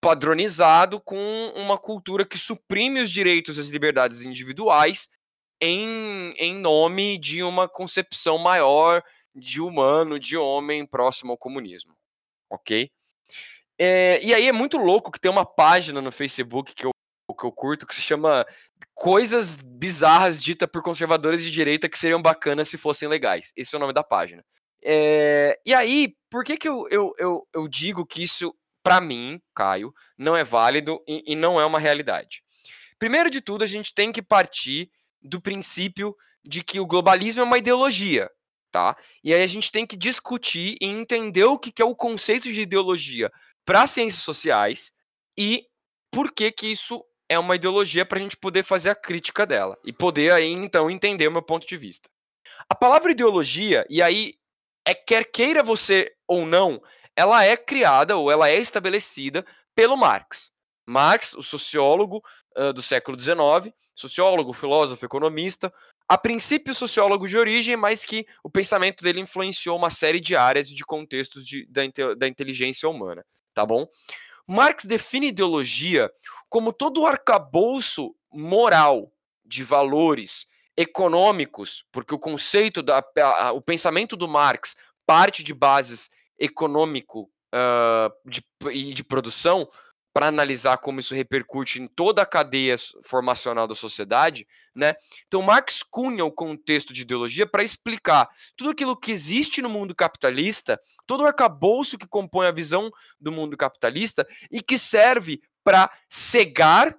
padronizado 0.00 0.98
com 0.98 1.52
uma 1.54 1.76
cultura 1.76 2.24
que 2.24 2.38
suprime 2.38 3.02
os 3.02 3.10
direitos 3.10 3.58
e 3.58 3.60
as 3.60 3.68
liberdades 3.68 4.22
individuais 4.22 5.10
em, 5.60 6.32
em 6.38 6.54
nome 6.54 7.18
de 7.18 7.42
uma 7.42 7.68
concepção 7.68 8.38
maior 8.38 9.02
de 9.34 9.60
humano, 9.60 10.18
de 10.18 10.38
homem 10.38 10.86
próximo 10.86 11.32
ao 11.32 11.38
comunismo. 11.38 11.92
Ok? 12.50 12.90
É, 13.84 14.20
e 14.22 14.32
aí 14.32 14.46
é 14.46 14.52
muito 14.52 14.78
louco 14.78 15.10
que 15.10 15.18
tem 15.18 15.28
uma 15.28 15.44
página 15.44 16.00
no 16.00 16.12
Facebook 16.12 16.72
que 16.72 16.86
eu, 16.86 16.92
que 17.36 17.44
eu 17.44 17.50
curto 17.50 17.84
que 17.84 17.92
se 17.92 18.00
chama 18.00 18.46
Coisas 18.94 19.56
Bizarras 19.56 20.40
Ditas 20.40 20.68
por 20.70 20.84
Conservadores 20.84 21.42
de 21.42 21.50
Direita 21.50 21.88
que 21.88 21.98
seriam 21.98 22.22
bacanas 22.22 22.68
se 22.68 22.78
fossem 22.78 23.08
legais. 23.08 23.52
Esse 23.56 23.74
é 23.74 23.78
o 23.78 23.80
nome 23.80 23.92
da 23.92 24.04
página. 24.04 24.44
É, 24.84 25.58
e 25.66 25.74
aí, 25.74 26.14
por 26.30 26.44
que, 26.44 26.56
que 26.56 26.68
eu, 26.68 26.86
eu, 26.92 27.12
eu, 27.18 27.48
eu 27.52 27.66
digo 27.66 28.06
que 28.06 28.22
isso 28.22 28.54
para 28.84 29.00
mim, 29.00 29.42
Caio, 29.52 29.92
não 30.16 30.36
é 30.36 30.44
válido 30.44 31.02
e, 31.04 31.32
e 31.32 31.34
não 31.34 31.60
é 31.60 31.66
uma 31.66 31.80
realidade. 31.80 32.40
Primeiro 33.00 33.28
de 33.28 33.40
tudo, 33.40 33.64
a 33.64 33.66
gente 33.66 33.92
tem 33.92 34.12
que 34.12 34.22
partir 34.22 34.92
do 35.20 35.40
princípio 35.40 36.14
de 36.44 36.62
que 36.62 36.78
o 36.78 36.86
globalismo 36.86 37.40
é 37.40 37.44
uma 37.44 37.58
ideologia, 37.58 38.30
tá? 38.70 38.96
E 39.24 39.34
aí 39.34 39.42
a 39.42 39.46
gente 39.48 39.72
tem 39.72 39.84
que 39.84 39.96
discutir 39.96 40.76
e 40.80 40.86
entender 40.86 41.44
o 41.44 41.58
que 41.58 41.82
é 41.82 41.84
o 41.84 41.96
conceito 41.96 42.52
de 42.52 42.60
ideologia 42.60 43.28
para 43.64 43.86
ciências 43.86 44.22
sociais 44.22 44.92
e 45.36 45.66
por 46.10 46.32
que 46.32 46.50
que 46.52 46.66
isso 46.68 47.04
é 47.28 47.38
uma 47.38 47.56
ideologia 47.56 48.04
para 48.04 48.18
a 48.18 48.22
gente 48.22 48.36
poder 48.36 48.62
fazer 48.62 48.90
a 48.90 48.94
crítica 48.94 49.46
dela 49.46 49.78
e 49.84 49.92
poder 49.92 50.32
aí 50.32 50.50
então 50.50 50.90
entender 50.90 51.26
o 51.28 51.32
meu 51.32 51.42
ponto 51.42 51.66
de 51.66 51.76
vista. 51.76 52.08
A 52.68 52.74
palavra 52.74 53.12
ideologia, 53.12 53.86
e 53.88 54.02
aí 54.02 54.34
é 54.86 54.94
quer 54.94 55.24
queira 55.24 55.62
você 55.62 56.12
ou 56.26 56.44
não, 56.44 56.82
ela 57.16 57.44
é 57.44 57.56
criada 57.56 58.16
ou 58.16 58.30
ela 58.30 58.48
é 58.48 58.56
estabelecida 58.56 59.44
pelo 59.74 59.96
Marx. 59.96 60.52
Marx, 60.86 61.32
o 61.34 61.42
sociólogo 61.42 62.22
uh, 62.56 62.72
do 62.72 62.82
século 62.82 63.18
XIX, 63.18 63.74
sociólogo, 63.94 64.52
filósofo, 64.52 65.04
economista, 65.04 65.72
a 66.08 66.18
princípio 66.18 66.74
sociólogo 66.74 67.26
de 67.26 67.38
origem, 67.38 67.76
mas 67.76 68.04
que 68.04 68.26
o 68.42 68.50
pensamento 68.50 69.02
dele 69.02 69.20
influenciou 69.20 69.76
uma 69.76 69.90
série 69.90 70.20
de 70.20 70.36
áreas 70.36 70.68
e 70.68 70.74
de 70.74 70.84
contextos 70.84 71.46
de, 71.46 71.66
da, 71.70 71.82
da 72.18 72.28
inteligência 72.28 72.88
humana, 72.88 73.24
tá 73.54 73.64
bom? 73.64 73.86
Marx 74.46 74.84
define 74.84 75.28
ideologia 75.28 76.10
como 76.48 76.72
todo 76.72 77.02
o 77.02 77.06
arcabouço 77.06 78.14
moral 78.30 79.12
de 79.44 79.62
valores 79.62 80.46
econômicos, 80.76 81.84
porque 81.92 82.14
o 82.14 82.18
conceito, 82.18 82.82
da, 82.82 83.02
o 83.54 83.60
pensamento 83.60 84.16
do 84.16 84.26
Marx 84.26 84.76
parte 85.06 85.42
de 85.42 85.52
bases 85.52 86.10
econômico 86.38 87.30
uh, 87.54 88.12
de, 88.28 88.42
e 88.70 88.94
de 88.94 89.04
produção 89.04 89.68
para 90.12 90.26
analisar 90.26 90.78
como 90.78 91.00
isso 91.00 91.14
repercute 91.14 91.80
em 91.80 91.86
toda 91.86 92.22
a 92.22 92.26
cadeia 92.26 92.76
formacional 93.02 93.66
da 93.66 93.74
sociedade, 93.74 94.46
né? 94.74 94.94
Então 95.26 95.42
Marx 95.42 95.82
cunha 95.82 96.24
o 96.24 96.30
contexto 96.30 96.92
de 96.92 97.02
ideologia 97.02 97.46
para 97.46 97.62
explicar 97.62 98.28
tudo 98.56 98.70
aquilo 98.70 98.96
que 98.96 99.10
existe 99.10 99.62
no 99.62 99.68
mundo 99.68 99.94
capitalista, 99.94 100.78
todo 101.06 101.22
o 101.22 101.26
arcabouço 101.26 101.96
que 101.96 102.06
compõe 102.06 102.46
a 102.46 102.52
visão 102.52 102.90
do 103.20 103.32
mundo 103.32 103.56
capitalista 103.56 104.26
e 104.50 104.62
que 104.62 104.78
serve 104.78 105.40
para 105.64 105.90
cegar 106.08 106.94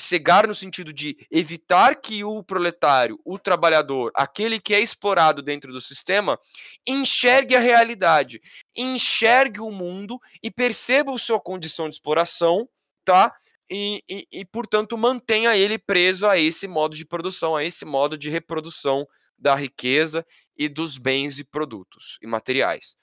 cegar 0.00 0.46
no 0.46 0.54
sentido 0.54 0.92
de 0.92 1.16
evitar 1.30 1.96
que 1.96 2.22
o 2.24 2.42
proletário, 2.42 3.18
o 3.24 3.38
trabalhador, 3.38 4.10
aquele 4.14 4.60
que 4.60 4.74
é 4.74 4.80
explorado 4.80 5.42
dentro 5.42 5.72
do 5.72 5.80
sistema, 5.80 6.38
enxergue 6.86 7.56
a 7.56 7.60
realidade, 7.60 8.40
enxergue 8.76 9.60
o 9.60 9.70
mundo 9.70 10.18
e 10.42 10.50
perceba 10.50 11.12
a 11.12 11.18
sua 11.18 11.40
condição 11.40 11.88
de 11.88 11.96
exploração, 11.96 12.68
tá? 13.04 13.34
E, 13.70 14.02
e, 14.08 14.26
e, 14.32 14.44
portanto, 14.46 14.96
mantenha 14.96 15.56
ele 15.56 15.78
preso 15.78 16.26
a 16.26 16.38
esse 16.38 16.66
modo 16.66 16.96
de 16.96 17.04
produção, 17.04 17.54
a 17.54 17.64
esse 17.64 17.84
modo 17.84 18.16
de 18.16 18.30
reprodução 18.30 19.06
da 19.38 19.54
riqueza 19.54 20.24
e 20.56 20.68
dos 20.68 20.96
bens 20.98 21.38
e 21.38 21.44
produtos 21.44 22.18
e 22.22 22.26
materiais. 22.26 22.96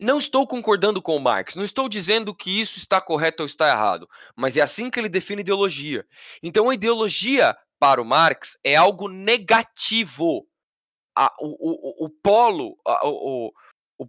Não 0.00 0.18
estou 0.18 0.46
concordando 0.46 1.02
com 1.02 1.14
o 1.14 1.20
Marx, 1.20 1.54
não 1.54 1.64
estou 1.64 1.86
dizendo 1.86 2.34
que 2.34 2.58
isso 2.58 2.78
está 2.78 3.00
correto 3.02 3.42
ou 3.42 3.46
está 3.46 3.68
errado, 3.68 4.08
mas 4.34 4.56
é 4.56 4.62
assim 4.62 4.88
que 4.88 4.98
ele 4.98 5.10
define 5.10 5.42
ideologia. 5.42 6.06
Então, 6.42 6.70
a 6.70 6.74
ideologia, 6.74 7.54
para 7.78 8.00
o 8.00 8.04
Marx, 8.04 8.58
é 8.64 8.74
algo 8.76 9.08
negativo. 9.08 10.46
A, 11.14 11.30
o, 11.38 12.04
o, 12.04 12.06
o, 12.06 12.08
polo, 12.08 12.78
a, 12.86 13.06
o, 13.06 13.52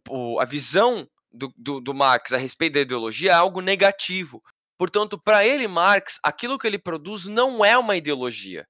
o, 0.10 0.39
a 0.39 0.45
visão 0.45 1.05
do, 1.29 1.53
do, 1.57 1.81
do 1.81 1.93
Marx 1.93 2.31
a 2.31 2.38
respeito 2.38 2.74
da 2.74 2.81
ideologia 2.81 3.31
é 3.31 3.33
algo 3.33 3.60
negativo. 3.60 4.41
Portanto, 4.77 5.19
para 5.19 5.45
ele, 5.45 5.67
Marx, 5.67 6.19
aquilo 6.24 6.57
que 6.57 6.67
ele 6.67 6.79
produz 6.79 7.25
não 7.25 7.65
é 7.65 7.77
uma 7.77 7.98
ideologia. 7.98 8.65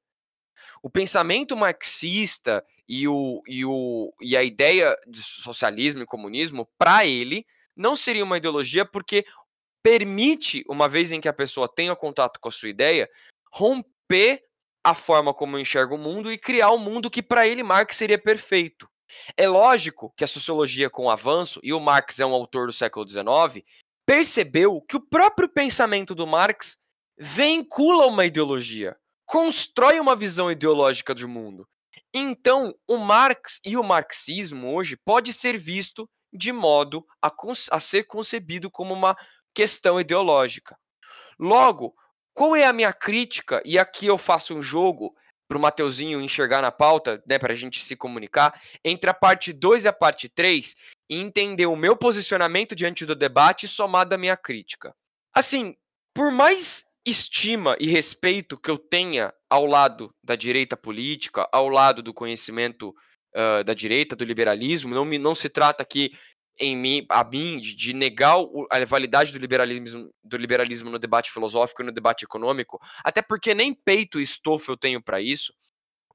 O 0.82 0.90
pensamento 0.90 1.56
marxista 1.56 2.64
e, 2.88 3.08
o, 3.08 3.42
e, 3.48 3.66
o, 3.66 4.14
e 4.22 4.36
a 4.36 4.44
ideia 4.44 4.96
de 5.08 5.22
socialismo 5.22 6.04
e 6.04 6.06
comunismo, 6.06 6.68
para 6.78 7.06
ele, 7.06 7.46
não 7.76 7.96
seria 7.96 8.24
uma 8.24 8.38
ideologia 8.38 8.86
porque 8.86 9.26
permite, 9.84 10.64
uma 10.68 10.88
vez 10.88 11.12
em 11.12 11.20
que 11.20 11.28
a 11.28 11.34
pessoa 11.34 11.68
tenha 11.68 11.96
contato 11.96 12.40
com 12.40 12.50
a 12.50 12.52
sua 12.52 12.70
ideia, 12.70 13.10
romper 13.52 14.44
a 14.84 14.96
forma 14.96 15.34
como 15.34 15.60
enxerga 15.60 15.94
o 15.94 15.98
mundo 15.98 16.32
e 16.32 16.38
criar 16.38 16.72
um 16.72 16.78
mundo 16.78 17.10
que 17.10 17.22
para 17.22 17.48
ele 17.48 17.64
Marx 17.64 17.96
seria 17.96 18.18
perfeito. 18.18 18.90
É 19.38 19.48
lógico 19.48 20.14
que 20.16 20.24
a 20.24 20.28
sociologia 20.28 20.90
com 20.90 21.06
o 21.06 21.10
avanço, 21.10 21.60
e 21.64 21.74
o 21.74 21.80
Marx 21.80 22.20
é 22.20 22.26
um 22.26 22.34
autor 22.34 22.68
do 22.68 22.74
século 22.74 23.08
XIX, 23.08 23.66
percebeu 24.06 24.82
que 24.82 24.96
o 24.96 25.02
próprio 25.02 25.50
pensamento 25.50 26.16
do 26.16 26.26
Marx 26.26 26.80
vincula 27.18 28.08
uma 28.08 28.26
ideologia, 28.26 28.98
constrói 29.32 29.98
uma 29.98 30.14
visão 30.14 30.52
ideológica 30.52 31.16
do 31.16 31.26
mundo. 31.26 31.66
Então, 32.14 32.76
o 32.86 32.98
Marx 32.98 33.62
e 33.66 33.78
o 33.78 33.84
marxismo 33.84 34.76
hoje 34.76 34.98
pode 34.98 35.32
ser 35.32 35.58
visto 35.58 36.06
de 36.34 36.52
modo 36.52 37.06
a, 37.22 37.34
a 37.72 37.80
ser 37.80 38.04
concebido 38.04 38.70
como 38.70 38.94
uma 38.94 39.16
questão 39.56 40.02
ideológica. 40.02 40.78
Logo, 41.40 41.96
qual 42.34 42.58
é 42.58 42.66
a 42.66 42.74
minha 42.74 42.92
crítica? 42.92 43.62
E 43.64 43.80
aqui 43.80 44.06
eu 44.06 44.18
faço 44.18 44.54
um 44.54 44.62
jogo 44.62 45.16
para 45.48 45.58
o 45.58 45.62
Mateuzinho 45.62 46.20
enxergar 46.20 46.62
na 46.62 46.72
pauta, 46.72 47.24
né, 47.26 47.40
para 47.40 47.54
a 47.54 47.58
gente 47.58 47.82
se 47.82 47.96
comunicar, 47.96 48.62
entre 48.84 49.10
a 49.10 49.14
parte 49.14 49.54
2 49.54 49.86
e 49.86 49.88
a 49.88 49.94
parte 49.94 50.28
3 50.28 50.76
e 51.10 51.16
entender 51.16 51.68
o 51.68 51.76
meu 51.78 51.96
posicionamento 51.96 52.76
diante 52.76 53.06
do 53.06 53.16
debate 53.16 53.66
somado 53.66 54.14
à 54.14 54.18
minha 54.18 54.36
crítica. 54.36 54.94
Assim, 55.34 55.78
por 56.14 56.34
mais 56.34 56.91
estima 57.06 57.76
e 57.80 57.88
respeito 57.88 58.58
que 58.58 58.70
eu 58.70 58.78
tenha 58.78 59.34
ao 59.50 59.66
lado 59.66 60.14
da 60.24 60.36
direita 60.36 60.78
política, 60.78 61.48
ao 61.52 61.68
lado 61.68 62.02
do 62.02 62.14
conhecimento 62.14 62.96
uh, 63.36 63.64
da 63.64 63.74
direita, 63.74 64.16
do 64.16 64.24
liberalismo, 64.24 64.94
não, 64.94 65.06
me, 65.06 65.18
não 65.18 65.34
se 65.34 65.50
trata 65.50 65.82
aqui 65.82 66.12
em 66.60 66.76
mim, 66.78 67.06
a 67.10 67.24
mim 67.24 67.60
de, 67.60 67.76
de 67.76 67.94
negar 67.94 68.40
o, 68.40 68.68
a 68.70 68.86
validade 68.86 69.32
do 69.32 69.40
liberalismo, 69.40 70.12
do 70.24 70.38
liberalismo 70.38 70.90
no 70.90 71.00
debate 71.00 71.32
filosófico 71.32 71.82
e 71.82 71.86
no 71.86 71.92
debate 71.92 72.24
econômico, 72.24 72.80
até 73.04 73.22
porque 73.22 73.56
nem 73.56 73.74
peito 73.74 74.20
e 74.20 74.24
estofo 74.24 74.72
eu 74.72 74.78
tenho 74.78 75.02
para 75.02 75.20
isso. 75.20 75.54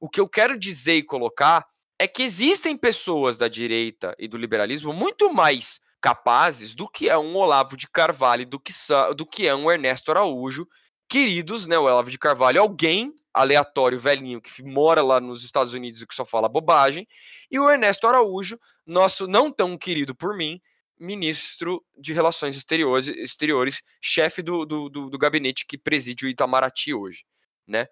O 0.01 0.09
que 0.09 0.21
eu 0.21 0.29
quero 0.29 0.59
dizer 0.59 0.95
e 0.95 1.03
colocar 1.03 1.67
é 1.99 2.07
que 2.07 2.23
existem 2.23 2.77
pessoas 2.77 3.39
da 3.39 3.49
direita 3.49 4.15
e 4.19 4.29
do 4.29 4.37
liberalismo 4.37 4.93
muito 4.93 5.33
mais 5.33 5.81
capazes 6.07 6.73
do 6.73 6.89
que 6.89 7.09
é 7.09 7.19
um 7.19 7.35
Olavo 7.35 7.77
de 7.77 7.89
Carvalho, 7.89 8.47
do 8.47 8.61
que, 8.61 8.73
do 9.17 9.27
que 9.27 9.49
é 9.49 9.53
um 9.53 9.69
Ernesto 9.69 10.13
Araújo, 10.13 10.65
queridos, 11.09 11.67
né? 11.67 11.77
O 11.77 11.83
Olavo 11.83 12.13
de 12.13 12.17
Carvalho, 12.17 12.61
alguém 12.61 13.13
aleatório, 13.35 13.99
velhinho, 13.99 14.41
que 14.41 14.63
mora 14.63 15.03
lá 15.03 15.21
nos 15.21 15.43
Estados 15.43 15.73
Unidos 15.73 16.01
e 16.01 16.07
que 16.07 16.15
só 16.15 16.25
fala 16.25 16.49
bobagem, 16.49 17.09
e 17.51 17.59
o 17.59 17.69
Ernesto 17.69 18.07
Araújo, 18.07 18.57
nosso 18.87 19.27
não 19.27 19.51
tão 19.51 19.77
querido 19.77 20.15
por 20.15 20.37
mim, 20.37 20.61
ministro 20.97 21.85
de 21.99 22.13
Relações 22.13 22.57
Exteriores, 22.57 23.09
exteriores 23.09 23.83
chefe 24.01 24.43
do, 24.43 24.65
do, 24.65 24.89
do, 24.89 25.11
do 25.11 25.19
gabinete 25.19 25.67
que 25.67 25.77
preside 25.77 26.25
o 26.25 26.29
Itamaraty 26.29 26.95
hoje, 26.95 27.25
né? 27.67 27.89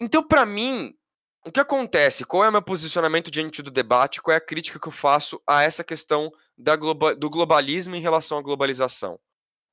Então, 0.00 0.22
para 0.22 0.46
mim, 0.46 0.94
o 1.44 1.50
que 1.50 1.60
acontece? 1.60 2.24
Qual 2.24 2.44
é 2.44 2.48
o 2.48 2.52
meu 2.52 2.62
posicionamento 2.62 3.30
diante 3.30 3.62
do 3.62 3.70
debate? 3.70 4.20
Qual 4.20 4.34
é 4.34 4.38
a 4.38 4.44
crítica 4.44 4.78
que 4.78 4.88
eu 4.88 4.92
faço 4.92 5.40
a 5.46 5.62
essa 5.62 5.82
questão 5.82 6.30
da 6.56 6.76
globa, 6.76 7.14
do 7.14 7.30
globalismo 7.30 7.96
em 7.96 8.00
relação 8.00 8.38
à 8.38 8.42
globalização? 8.42 9.18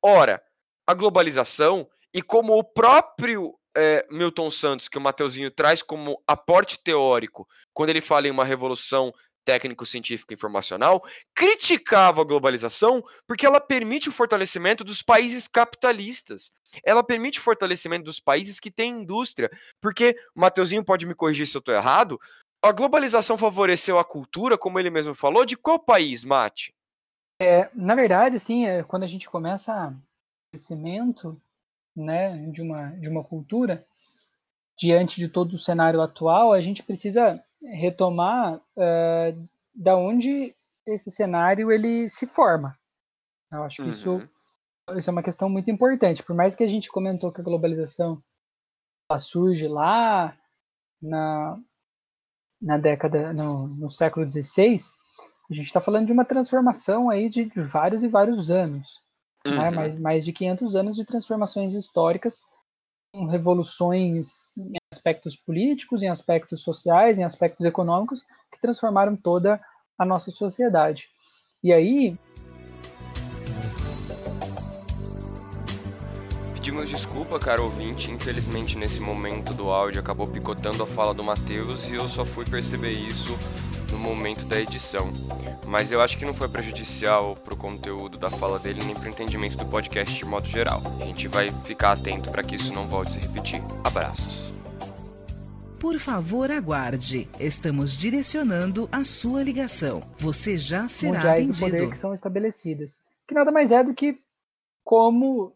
Ora, 0.01 0.41
a 0.85 0.93
globalização 0.93 1.87
e 2.13 2.21
como 2.21 2.57
o 2.57 2.63
próprio 2.63 3.53
é, 3.75 4.07
Milton 4.09 4.49
Santos, 4.49 4.87
que 4.87 4.97
o 4.97 5.01
Mateuzinho 5.01 5.51
traz 5.51 5.81
como 5.81 6.21
aporte 6.25 6.79
teórico, 6.83 7.47
quando 7.73 7.89
ele 7.89 8.01
fala 8.01 8.27
em 8.27 8.31
uma 8.31 8.45
revolução 8.45 9.13
técnico-científica 9.47 10.33
informacional, 10.33 11.01
criticava 11.33 12.19
a 12.19 12.25
globalização 12.25 13.01
porque 13.25 13.45
ela 13.45 13.61
permite 13.61 14.09
o 14.09 14.11
fortalecimento 14.11 14.83
dos 14.83 15.01
países 15.01 15.47
capitalistas. 15.47 16.51
Ela 16.83 17.01
permite 17.01 17.39
o 17.39 17.41
fortalecimento 17.41 18.03
dos 18.03 18.19
países 18.19 18.59
que 18.59 18.69
têm 18.69 19.03
indústria. 19.03 19.49
Porque, 19.81 20.17
Mateuzinho 20.35 20.83
pode 20.83 21.05
me 21.05 21.15
corrigir 21.15 21.47
se 21.47 21.55
eu 21.55 21.59
estou 21.59 21.73
errado, 21.73 22.19
a 22.61 22.73
globalização 22.73 23.37
favoreceu 23.37 23.97
a 23.97 24.03
cultura, 24.03 24.57
como 24.57 24.77
ele 24.77 24.89
mesmo 24.89 25.15
falou, 25.15 25.45
de 25.45 25.55
qual 25.55 25.79
país, 25.79 26.25
Mate? 26.25 26.75
É, 27.39 27.69
na 27.73 27.95
verdade, 27.95 28.37
sim, 28.41 28.65
é, 28.65 28.83
quando 28.83 29.03
a 29.03 29.07
gente 29.07 29.29
começa 29.29 29.87
o 29.87 30.51
crescimento 30.51 31.41
né, 31.95 32.35
de, 32.51 32.61
uma, 32.61 32.89
de 32.99 33.07
uma 33.07 33.23
cultura, 33.23 33.85
diante 34.77 35.21
de 35.21 35.29
todo 35.29 35.53
o 35.53 35.57
cenário 35.57 36.01
atual, 36.01 36.51
a 36.51 36.59
gente 36.59 36.83
precisa 36.83 37.41
retomar 37.61 38.55
uh, 38.55 39.47
da 39.73 39.97
onde 39.97 40.53
esse 40.85 41.11
cenário 41.11 41.71
ele 41.71 42.07
se 42.07 42.25
forma. 42.25 42.77
Eu 43.51 43.63
acho 43.63 43.77
que 43.77 43.81
uhum. 43.83 43.89
isso, 43.89 44.21
isso 44.95 45.09
é 45.09 45.13
uma 45.13 45.23
questão 45.23 45.49
muito 45.49 45.69
importante. 45.71 46.23
Por 46.23 46.35
mais 46.35 46.55
que 46.55 46.63
a 46.63 46.67
gente 46.67 46.89
comentou 46.89 47.31
que 47.31 47.41
a 47.41 47.43
globalização 47.43 48.21
surge 49.19 49.67
lá 49.67 50.37
na, 51.01 51.57
na 52.61 52.77
década, 52.77 53.31
no, 53.33 53.67
no 53.67 53.89
século 53.89 54.27
XVI, 54.27 54.75
a 55.49 55.53
gente 55.53 55.65
está 55.65 55.79
falando 55.79 56.07
de 56.07 56.13
uma 56.13 56.25
transformação 56.25 57.09
aí 57.09 57.29
de 57.29 57.49
vários 57.55 58.03
e 58.03 58.07
vários 58.07 58.51
anos. 58.51 59.01
Né? 59.45 59.51
Uhum. 59.51 59.57
Né? 59.59 59.71
Mais, 59.71 59.99
mais 59.99 60.25
de 60.25 60.33
500 60.33 60.75
anos 60.75 60.95
de 60.95 61.05
transformações 61.05 61.73
históricas, 61.73 62.43
revoluções 63.29 64.57
em 64.57 64.77
aspectos 64.93 65.35
políticos, 65.35 66.03
em 66.03 66.09
aspectos 66.09 66.61
sociais, 66.61 67.17
em 67.17 67.23
aspectos 67.23 67.65
econômicos, 67.65 68.25
que 68.51 68.61
transformaram 68.61 69.15
toda 69.15 69.59
a 69.97 70.05
nossa 70.05 70.31
sociedade. 70.31 71.09
E 71.63 71.73
aí. 71.73 72.17
Pedimos 76.53 76.89
desculpa, 76.89 77.39
cara 77.39 77.61
ouvinte. 77.61 78.11
Infelizmente, 78.11 78.77
nesse 78.77 78.99
momento 78.99 79.53
do 79.53 79.71
áudio, 79.71 80.01
acabou 80.01 80.27
picotando 80.27 80.83
a 80.83 80.87
fala 80.87 81.13
do 81.13 81.23
Matheus 81.23 81.87
e 81.89 81.93
eu 81.93 82.07
só 82.07 82.25
fui 82.25 82.45
perceber 82.45 82.91
isso 82.91 83.37
no 83.91 83.97
momento 83.97 84.45
da 84.45 84.59
edição. 84.59 85.11
Mas 85.65 85.91
eu 85.91 86.01
acho 86.01 86.17
que 86.17 86.25
não 86.25 86.33
foi 86.33 86.47
prejudicial 86.47 87.35
pro 87.35 87.55
conteúdo 87.55 88.17
da 88.17 88.29
fala 88.29 88.59
dele 88.59 88.83
nem 88.83 88.95
pro 88.95 89.09
entendimento 89.09 89.57
do 89.57 89.65
podcast 89.65 90.13
de 90.13 90.25
modo 90.25 90.47
geral. 90.47 90.81
A 91.01 91.05
gente 91.05 91.27
vai 91.27 91.51
ficar 91.63 91.93
atento 91.93 92.29
para 92.29 92.43
que 92.43 92.55
isso 92.55 92.73
não 92.73 92.87
volte 92.87 93.09
a 93.09 93.13
se 93.13 93.27
repetir. 93.27 93.61
Abraços. 93.83 94.47
Por 95.79 95.99
favor, 95.99 96.49
aguarde. 96.51 97.29
Estamos 97.39 97.95
direcionando 97.95 98.89
a 98.91 99.03
sua 99.03 99.43
ligação. 99.43 100.01
Você 100.17 100.57
já 100.57 100.87
será 100.87 101.13
mundiais 101.13 101.49
atendido. 101.49 101.65
do 101.65 101.71
poder 101.71 101.89
que 101.89 101.97
são 101.97 102.13
estabelecidas. 102.13 102.99
Que 103.27 103.35
nada 103.35 103.51
mais 103.51 103.71
é 103.71 103.83
do 103.83 103.93
que 103.93 104.19
como, 104.83 105.53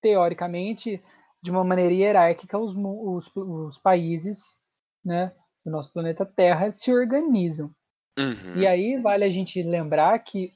teoricamente, 0.00 1.00
de 1.42 1.50
uma 1.50 1.64
maneira 1.64 1.92
hierárquica, 1.92 2.58
os, 2.58 2.74
os, 2.76 3.30
os 3.34 3.78
países 3.78 4.58
né, 5.04 5.32
do 5.64 5.70
nosso 5.70 5.92
planeta 5.92 6.26
Terra 6.26 6.72
se 6.72 6.92
organizam. 6.92 7.70
Uhum. 8.18 8.56
E 8.56 8.66
aí 8.66 9.00
vale 9.00 9.24
a 9.24 9.30
gente 9.30 9.62
lembrar 9.62 10.18
que 10.20 10.52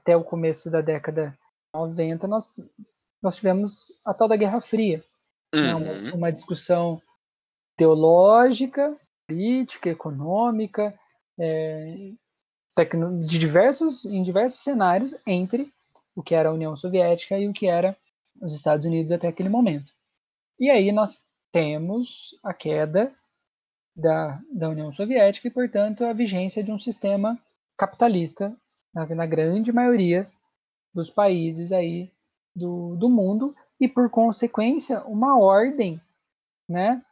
até 0.00 0.16
o 0.16 0.24
começo 0.24 0.70
da 0.70 0.80
década 0.80 1.36
90 1.74 2.28
nós, 2.28 2.54
nós 3.22 3.36
tivemos 3.36 3.92
a 4.04 4.12
tal 4.12 4.28
da 4.28 4.36
Guerra 4.36 4.60
Fria. 4.60 5.02
Uhum. 5.54 5.62
Né, 5.62 5.74
uma, 5.74 5.92
uhum. 5.92 6.16
uma, 6.16 6.32
discussão 6.32 7.00
teológica, 7.76 8.96
política, 9.26 9.90
econômica, 9.90 10.98
é, 11.38 12.12
de 13.28 13.38
diversos, 13.38 14.04
em 14.04 14.22
diversos 14.22 14.62
cenários 14.62 15.14
entre 15.26 15.70
o 16.14 16.22
que 16.22 16.34
era 16.34 16.48
a 16.48 16.52
União 16.52 16.74
Soviética 16.76 17.38
e 17.38 17.48
o 17.48 17.52
que 17.52 17.66
era 17.66 17.96
os 18.40 18.54
Estados 18.54 18.86
Unidos 18.86 19.12
até 19.12 19.28
aquele 19.28 19.48
momento. 19.48 19.92
E 20.58 20.70
aí 20.70 20.90
nós 20.90 21.24
temos 21.50 22.38
a 22.42 22.54
queda 22.54 23.12
da, 23.94 24.40
da 24.50 24.68
União 24.68 24.90
Soviética 24.90 25.48
e, 25.48 25.50
portanto, 25.50 26.04
a 26.04 26.12
vigência 26.12 26.62
de 26.62 26.72
um 26.72 26.78
sistema 26.78 27.38
capitalista 27.76 28.56
na, 28.94 29.06
na 29.14 29.26
grande 29.26 29.72
maioria 29.72 30.30
dos 30.94 31.10
países 31.10 31.72
aí 31.72 32.10
do, 32.54 32.96
do 32.96 33.08
mundo 33.08 33.54
e, 33.80 33.88
por 33.88 34.10
consequência, 34.10 35.02
uma 35.04 35.38
ordem 35.38 36.00
né, 36.68 37.02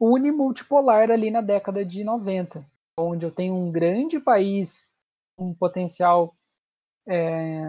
unimultipolar 0.00 1.10
ali 1.10 1.30
na 1.30 1.40
década 1.40 1.84
de 1.84 2.04
90, 2.04 2.64
onde 2.98 3.24
eu 3.24 3.30
tenho 3.30 3.54
um 3.54 3.70
grande 3.70 4.20
país, 4.20 4.88
um 5.38 5.54
potencial 5.54 6.32
é, 7.08 7.62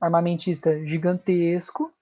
armamentista 0.00 0.84
gigantesco 0.84 1.92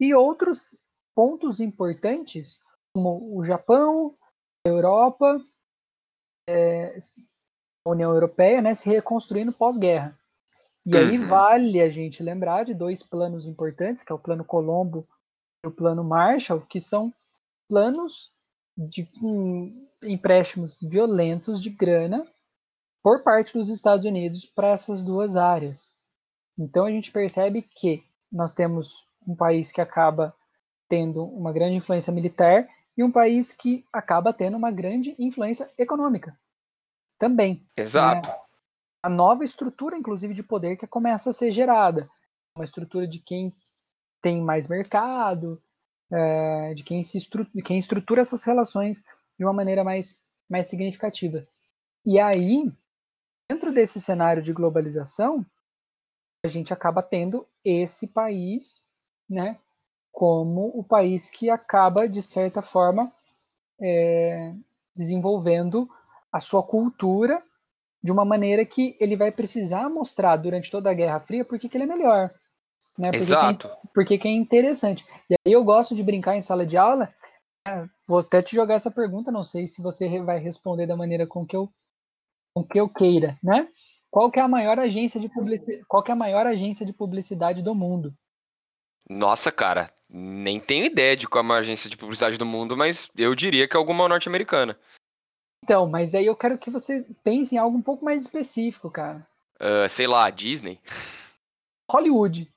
e 0.00 0.14
outros 0.14 0.78
pontos 1.14 1.60
importantes, 1.60 2.60
como 2.94 3.36
o 3.36 3.44
Japão, 3.44 4.16
Europa, 4.64 5.40
é, 6.48 6.96
a 7.84 7.90
União 7.90 8.12
Europeia, 8.12 8.60
né, 8.60 8.74
se 8.74 8.88
reconstruindo 8.88 9.52
pós-guerra. 9.52 10.16
E 10.86 10.94
uhum. 10.94 11.00
aí 11.00 11.18
vale 11.18 11.80
a 11.80 11.90
gente 11.90 12.22
lembrar 12.22 12.64
de 12.64 12.74
dois 12.74 13.02
planos 13.02 13.46
importantes, 13.46 14.02
que 14.02 14.12
é 14.12 14.14
o 14.14 14.18
plano 14.18 14.44
Colombo 14.44 15.06
e 15.64 15.68
o 15.68 15.70
plano 15.70 16.04
Marshall, 16.04 16.60
que 16.60 16.80
são 16.80 17.12
planos 17.68 18.32
de 18.76 19.08
um, 19.22 19.68
empréstimos 20.04 20.80
violentos 20.80 21.60
de 21.60 21.68
grana 21.68 22.26
por 23.02 23.22
parte 23.22 23.52
dos 23.52 23.68
Estados 23.68 24.04
Unidos 24.04 24.44
para 24.44 24.68
essas 24.68 25.02
duas 25.02 25.34
áreas. 25.36 25.92
Então 26.58 26.84
a 26.84 26.90
gente 26.90 27.10
percebe 27.10 27.62
que 27.62 28.04
nós 28.30 28.54
temos 28.54 29.06
um 29.26 29.34
país 29.34 29.72
que 29.72 29.80
acaba 29.80 30.34
tendo 30.88 31.24
uma 31.24 31.52
grande 31.52 31.76
influência 31.76 32.12
militar 32.12 32.68
e 32.98 33.04
um 33.04 33.12
país 33.12 33.52
que 33.52 33.86
acaba 33.92 34.32
tendo 34.32 34.56
uma 34.56 34.72
grande 34.72 35.14
influência 35.20 35.70
econômica 35.78 36.36
também. 37.16 37.64
Exato. 37.76 38.28
Né? 38.28 38.36
A 39.04 39.08
nova 39.08 39.44
estrutura, 39.44 39.96
inclusive, 39.96 40.34
de 40.34 40.42
poder 40.42 40.76
que 40.76 40.86
começa 40.86 41.30
a 41.30 41.32
ser 41.32 41.52
gerada. 41.52 42.10
Uma 42.56 42.64
estrutura 42.64 43.06
de 43.06 43.20
quem 43.20 43.52
tem 44.20 44.42
mais 44.42 44.66
mercado, 44.66 45.56
é, 46.12 46.74
de, 46.74 46.82
quem 46.82 47.04
se 47.04 47.16
estru 47.16 47.46
de 47.54 47.62
quem 47.62 47.78
estrutura 47.78 48.20
essas 48.20 48.42
relações 48.42 49.04
de 49.38 49.44
uma 49.44 49.52
maneira 49.52 49.84
mais, 49.84 50.18
mais 50.50 50.66
significativa. 50.66 51.46
E 52.04 52.18
aí, 52.18 52.68
dentro 53.48 53.72
desse 53.72 54.00
cenário 54.00 54.42
de 54.42 54.52
globalização, 54.52 55.46
a 56.44 56.48
gente 56.48 56.72
acaba 56.72 57.00
tendo 57.00 57.46
esse 57.64 58.08
país, 58.08 58.84
né, 59.30 59.60
como 60.18 60.72
o 60.74 60.82
país 60.82 61.30
que 61.30 61.48
acaba, 61.48 62.08
de 62.08 62.20
certa 62.20 62.60
forma, 62.60 63.12
é, 63.80 64.52
desenvolvendo 64.92 65.88
a 66.32 66.40
sua 66.40 66.60
cultura 66.60 67.40
de 68.02 68.10
uma 68.10 68.24
maneira 68.24 68.64
que 68.64 68.96
ele 68.98 69.14
vai 69.14 69.30
precisar 69.30 69.88
mostrar 69.88 70.34
durante 70.34 70.72
toda 70.72 70.90
a 70.90 70.94
Guerra 70.94 71.20
Fria 71.20 71.44
porque 71.44 71.68
que 71.68 71.76
ele 71.76 71.84
é 71.84 71.94
melhor. 71.94 72.30
Né? 72.98 73.10
Porque 73.10 73.16
Exato. 73.18 73.68
Que 73.68 73.74
é, 73.74 73.80
porque 73.94 74.18
que 74.18 74.26
é 74.26 74.32
interessante. 74.32 75.04
E 75.30 75.34
aí 75.34 75.52
eu 75.52 75.62
gosto 75.62 75.94
de 75.94 76.02
brincar 76.02 76.36
em 76.36 76.40
sala 76.40 76.66
de 76.66 76.76
aula. 76.76 77.14
Né? 77.64 77.88
Vou 78.08 78.18
até 78.18 78.42
te 78.42 78.56
jogar 78.56 78.74
essa 78.74 78.90
pergunta, 78.90 79.30
não 79.30 79.44
sei 79.44 79.68
se 79.68 79.80
você 79.80 80.20
vai 80.20 80.40
responder 80.40 80.88
da 80.88 80.96
maneira 80.96 81.28
com 81.28 81.46
que 81.46 81.54
eu, 81.54 81.72
com 82.52 82.64
que 82.64 82.80
eu 82.80 82.88
queira, 82.88 83.38
né? 83.40 83.68
Qual 84.10 84.32
que 84.32 84.40
é 84.40 84.42
a 84.42 84.48
maior 84.48 84.80
agência 84.80 85.20
de 85.20 85.28
publicidade, 85.28 85.84
qual 85.86 86.02
que 86.02 86.10
é 86.10 86.14
a 86.14 86.18
maior 86.18 86.44
agência 86.44 86.84
de 86.84 86.92
publicidade 86.92 87.62
do 87.62 87.72
mundo? 87.72 88.12
Nossa, 89.08 89.52
cara, 89.52 89.92
nem 90.08 90.58
tenho 90.58 90.86
ideia 90.86 91.16
de 91.16 91.28
qual 91.28 91.44
é 91.44 91.48
a 91.52 91.58
agência 91.58 91.90
de 91.90 91.96
publicidade 91.96 92.38
do 92.38 92.46
mundo, 92.46 92.76
mas 92.76 93.10
eu 93.16 93.34
diria 93.34 93.68
que 93.68 93.76
é 93.76 93.78
alguma 93.78 94.08
norte-americana. 94.08 94.78
Então, 95.62 95.88
mas 95.88 96.14
aí 96.14 96.24
eu 96.24 96.36
quero 96.36 96.56
que 96.56 96.70
você 96.70 97.04
pense 97.22 97.54
em 97.54 97.58
algo 97.58 97.76
um 97.76 97.82
pouco 97.82 98.04
mais 98.04 98.22
específico, 98.22 98.90
cara. 98.90 99.26
Uh, 99.56 99.88
sei 99.88 100.06
lá, 100.06 100.30
Disney? 100.30 100.80
Hollywood. 101.90 102.48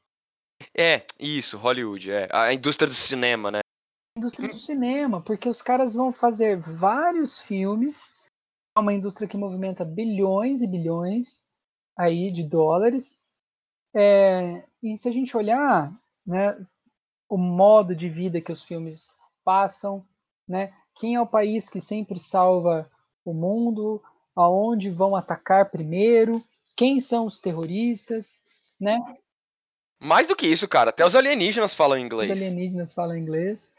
É, 0.77 1.05
isso, 1.19 1.57
Hollywood, 1.57 2.11
é. 2.11 2.29
A 2.31 2.53
indústria 2.53 2.87
do 2.87 2.93
cinema, 2.93 3.51
né? 3.51 3.59
A 4.15 4.19
indústria 4.19 4.49
do 4.49 4.57
cinema, 4.57 5.21
porque 5.21 5.49
os 5.49 5.61
caras 5.61 5.93
vão 5.93 6.11
fazer 6.11 6.57
vários 6.57 7.41
filmes. 7.41 8.29
É 8.77 8.79
uma 8.79 8.93
indústria 8.93 9.27
que 9.27 9.37
movimenta 9.37 9.83
bilhões 9.83 10.61
e 10.61 10.67
bilhões 10.67 11.41
aí 11.97 12.31
de 12.31 12.43
dólares. 12.43 13.19
É, 13.93 14.63
e 14.81 14.95
se 14.95 15.09
a 15.09 15.11
gente 15.11 15.35
olhar, 15.35 15.91
né, 16.25 16.57
o 17.31 17.37
modo 17.37 17.95
de 17.95 18.09
vida 18.09 18.41
que 18.41 18.51
os 18.51 18.61
filmes 18.61 19.09
passam, 19.41 20.05
né? 20.45 20.73
Quem 20.93 21.15
é 21.15 21.21
o 21.21 21.25
país 21.25 21.69
que 21.69 21.79
sempre 21.79 22.19
salva 22.19 22.85
o 23.23 23.33
mundo? 23.33 24.03
Aonde 24.35 24.89
vão 24.89 25.15
atacar 25.15 25.71
primeiro? 25.71 26.43
Quem 26.75 26.99
são 26.99 27.25
os 27.25 27.39
terroristas, 27.39 28.41
né? 28.77 28.99
Mais 29.97 30.27
do 30.27 30.35
que 30.35 30.45
isso, 30.45 30.67
cara, 30.67 30.89
até 30.89 31.05
os 31.05 31.15
alienígenas 31.15 31.73
falam 31.73 31.97
inglês. 31.97 32.29
Os 32.29 32.37
alienígenas 32.37 32.91
falam 32.91 33.15
inglês. 33.15 33.73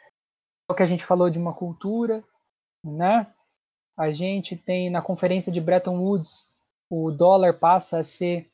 O 0.70 0.74
que 0.74 0.82
a 0.82 0.86
gente 0.86 1.04
falou 1.04 1.28
de 1.28 1.38
uma 1.38 1.52
cultura, 1.52 2.24
né? 2.82 3.26
A 3.98 4.10
gente 4.10 4.56
tem 4.56 4.88
na 4.88 5.02
conferência 5.02 5.52
de 5.52 5.60
Bretton 5.60 5.98
Woods, 5.98 6.48
o 6.88 7.10
dólar 7.10 7.58
passa 7.58 7.98
a 7.98 8.04
ser 8.04 8.50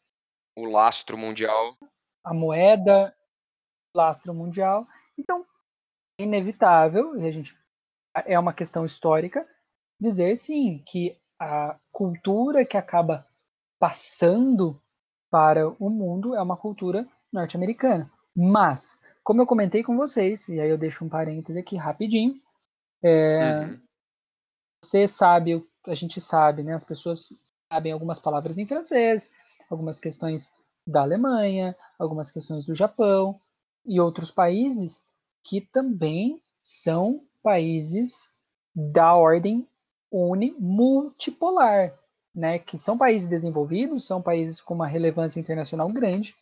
o 0.56 0.64
lastro 0.64 1.16
mundial, 1.16 1.76
a 2.24 2.34
moeda 2.34 3.14
lastro 3.98 4.32
mundial. 4.32 4.86
Então, 5.18 5.44
é 6.18 6.22
inevitável, 6.22 7.16
e 7.16 7.26
a 7.26 7.30
gente 7.30 7.56
é 8.26 8.38
uma 8.38 8.52
questão 8.52 8.84
histórica 8.84 9.46
dizer 10.00 10.36
sim 10.36 10.82
que 10.86 11.16
a 11.40 11.78
cultura 11.92 12.64
que 12.64 12.76
acaba 12.76 13.26
passando 13.78 14.80
para 15.30 15.68
o 15.68 15.90
mundo 15.90 16.34
é 16.34 16.42
uma 16.42 16.56
cultura 16.56 17.06
norte-americana. 17.32 18.10
Mas, 18.34 19.00
como 19.22 19.42
eu 19.42 19.46
comentei 19.46 19.82
com 19.82 19.96
vocês, 19.96 20.48
e 20.48 20.60
aí 20.60 20.70
eu 20.70 20.78
deixo 20.78 21.04
um 21.04 21.08
parêntese 21.08 21.58
aqui 21.58 21.76
rapidinho, 21.76 22.34
é, 23.02 23.60
uhum. 23.60 23.80
você 24.82 25.06
sabe, 25.06 25.64
a 25.86 25.94
gente 25.94 26.20
sabe, 26.20 26.62
né? 26.62 26.74
As 26.74 26.84
pessoas 26.84 27.28
sabem 27.72 27.92
algumas 27.92 28.18
palavras 28.18 28.58
em 28.58 28.66
francês, 28.66 29.30
algumas 29.70 29.98
questões 29.98 30.52
da 30.86 31.02
Alemanha, 31.02 31.76
algumas 31.98 32.30
questões 32.30 32.64
do 32.64 32.74
Japão 32.74 33.40
e 33.88 33.98
outros 34.00 34.30
países 34.30 35.02
que 35.42 35.60
também 35.60 36.42
são 36.62 37.22
países 37.42 38.30
da 38.74 39.14
ordem 39.14 39.66
unimultipolar, 40.12 41.92
né, 42.34 42.58
que 42.58 42.78
são 42.78 42.96
países 42.96 43.26
desenvolvidos, 43.26 44.06
são 44.06 44.22
países 44.22 44.60
com 44.60 44.74
uma 44.74 44.86
relevância 44.86 45.40
internacional 45.40 45.88
grande, 45.88 46.36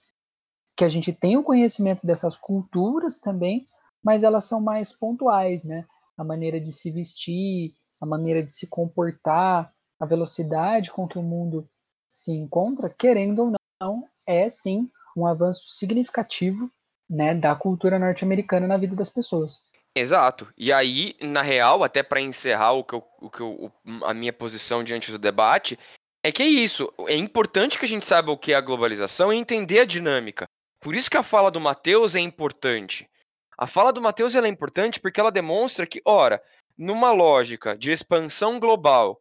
que 0.76 0.84
a 0.84 0.88
gente 0.88 1.12
tem 1.12 1.36
o 1.36 1.42
conhecimento 1.42 2.06
dessas 2.06 2.36
culturas 2.36 3.16
também, 3.16 3.66
mas 4.02 4.22
elas 4.22 4.44
são 4.44 4.60
mais 4.60 4.92
pontuais, 4.92 5.64
né? 5.64 5.86
A 6.18 6.22
maneira 6.22 6.60
de 6.60 6.70
se 6.70 6.90
vestir, 6.90 7.74
a 8.00 8.06
maneira 8.06 8.42
de 8.42 8.50
se 8.52 8.66
comportar, 8.66 9.72
a 9.98 10.06
velocidade 10.06 10.92
com 10.92 11.08
que 11.08 11.18
o 11.18 11.22
mundo 11.22 11.68
se 12.08 12.32
encontra, 12.32 12.90
querendo 12.90 13.42
ou 13.42 13.52
não, 13.80 14.04
é 14.26 14.48
sim 14.50 14.90
um 15.16 15.26
avanço 15.26 15.68
significativo, 15.68 16.70
né, 17.08 17.34
da 17.34 17.54
cultura 17.54 17.98
norte-americana 17.98 18.66
na 18.66 18.76
vida 18.76 18.96
das 18.96 19.08
pessoas. 19.08 19.62
Exato. 19.94 20.52
E 20.58 20.72
aí, 20.72 21.14
na 21.22 21.40
real, 21.40 21.82
até 21.82 22.02
para 22.02 22.20
encerrar 22.20 22.72
o 22.72 22.84
que, 22.84 22.94
eu, 22.94 23.04
o 23.20 23.30
que 23.30 23.40
eu, 23.40 23.72
a 24.04 24.12
minha 24.12 24.32
posição 24.32 24.84
diante 24.84 25.10
do 25.10 25.18
debate, 25.18 25.78
é 26.22 26.30
que 26.30 26.42
é 26.42 26.46
isso. 26.46 26.92
É 27.06 27.16
importante 27.16 27.78
que 27.78 27.84
a 27.84 27.88
gente 27.88 28.04
saiba 28.04 28.30
o 28.30 28.36
que 28.36 28.52
é 28.52 28.56
a 28.56 28.60
globalização 28.60 29.32
e 29.32 29.36
entender 29.36 29.80
a 29.80 29.84
dinâmica. 29.86 30.46
Por 30.80 30.94
isso 30.94 31.10
que 31.10 31.16
a 31.16 31.22
fala 31.22 31.50
do 31.50 31.60
Matheus 31.60 32.14
é 32.14 32.20
importante. 32.20 33.08
A 33.56 33.66
fala 33.66 33.92
do 33.92 34.02
Matheus 34.02 34.34
é 34.34 34.46
importante 34.46 35.00
porque 35.00 35.18
ela 35.18 35.32
demonstra 35.32 35.86
que, 35.86 36.02
ora, 36.04 36.42
numa 36.76 37.10
lógica 37.10 37.76
de 37.76 37.90
expansão 37.90 38.60
global 38.60 39.18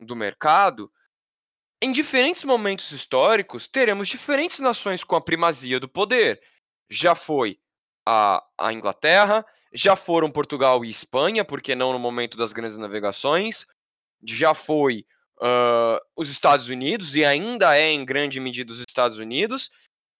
do 0.00 0.16
mercado, 0.16 0.90
em 1.80 1.92
diferentes 1.92 2.42
momentos 2.42 2.90
históricos, 2.90 3.68
teremos 3.68 4.08
diferentes 4.08 4.58
nações 4.58 5.04
com 5.04 5.14
a 5.14 5.20
primazia 5.20 5.78
do 5.78 5.88
poder. 5.88 6.42
Já 6.88 7.14
foi 7.14 7.58
a, 8.06 8.44
a 8.58 8.72
Inglaterra, 8.72 9.44
já 9.72 9.96
foram 9.96 10.30
Portugal 10.30 10.84
e 10.84 10.90
Espanha, 10.90 11.44
porque 11.44 11.74
não 11.74 11.92
no 11.92 11.98
momento 11.98 12.36
das 12.36 12.52
grandes 12.52 12.76
navegações, 12.76 13.66
já 14.22 14.54
foi 14.54 15.04
uh, 15.38 16.00
os 16.16 16.30
Estados 16.30 16.68
Unidos 16.68 17.14
e 17.14 17.24
ainda 17.24 17.76
é 17.76 17.90
em 17.90 18.04
grande 18.04 18.40
medida 18.40 18.72
os 18.72 18.80
Estados 18.80 19.18
Unidos. 19.18 19.70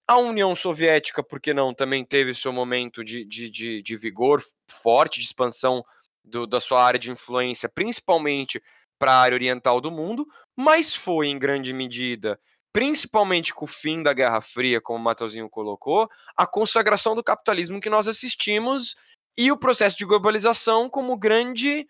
A 0.08 0.18
União 0.18 0.54
Soviética, 0.54 1.22
porque 1.22 1.52
não, 1.52 1.74
também 1.74 2.04
teve 2.04 2.32
seu 2.32 2.52
momento 2.52 3.02
de, 3.02 3.24
de, 3.24 3.50
de, 3.50 3.82
de 3.82 3.96
vigor 3.96 4.42
forte, 4.70 5.18
de 5.18 5.26
expansão 5.26 5.84
do, 6.24 6.46
da 6.46 6.60
sua 6.60 6.84
área 6.84 6.98
de 6.98 7.10
influência, 7.10 7.68
principalmente 7.68 8.62
para 8.98 9.12
a 9.12 9.20
área 9.20 9.34
oriental 9.34 9.80
do 9.80 9.90
mundo, 9.90 10.26
mas 10.56 10.94
foi 10.94 11.26
em 11.28 11.38
grande 11.38 11.72
medida, 11.72 12.38
principalmente 12.76 13.54
com 13.54 13.64
o 13.64 13.68
fim 13.68 14.02
da 14.02 14.12
Guerra 14.12 14.42
Fria, 14.42 14.82
como 14.82 14.98
o 14.98 15.02
Matheusinho 15.02 15.48
colocou, 15.48 16.10
a 16.36 16.46
consagração 16.46 17.14
do 17.14 17.24
capitalismo 17.24 17.80
que 17.80 17.88
nós 17.88 18.06
assistimos 18.06 18.94
e 19.34 19.50
o 19.50 19.56
processo 19.56 19.96
de 19.96 20.04
globalização 20.04 20.86
como 20.90 21.16
grande. 21.16 21.88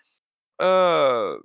Uh, 0.60 1.44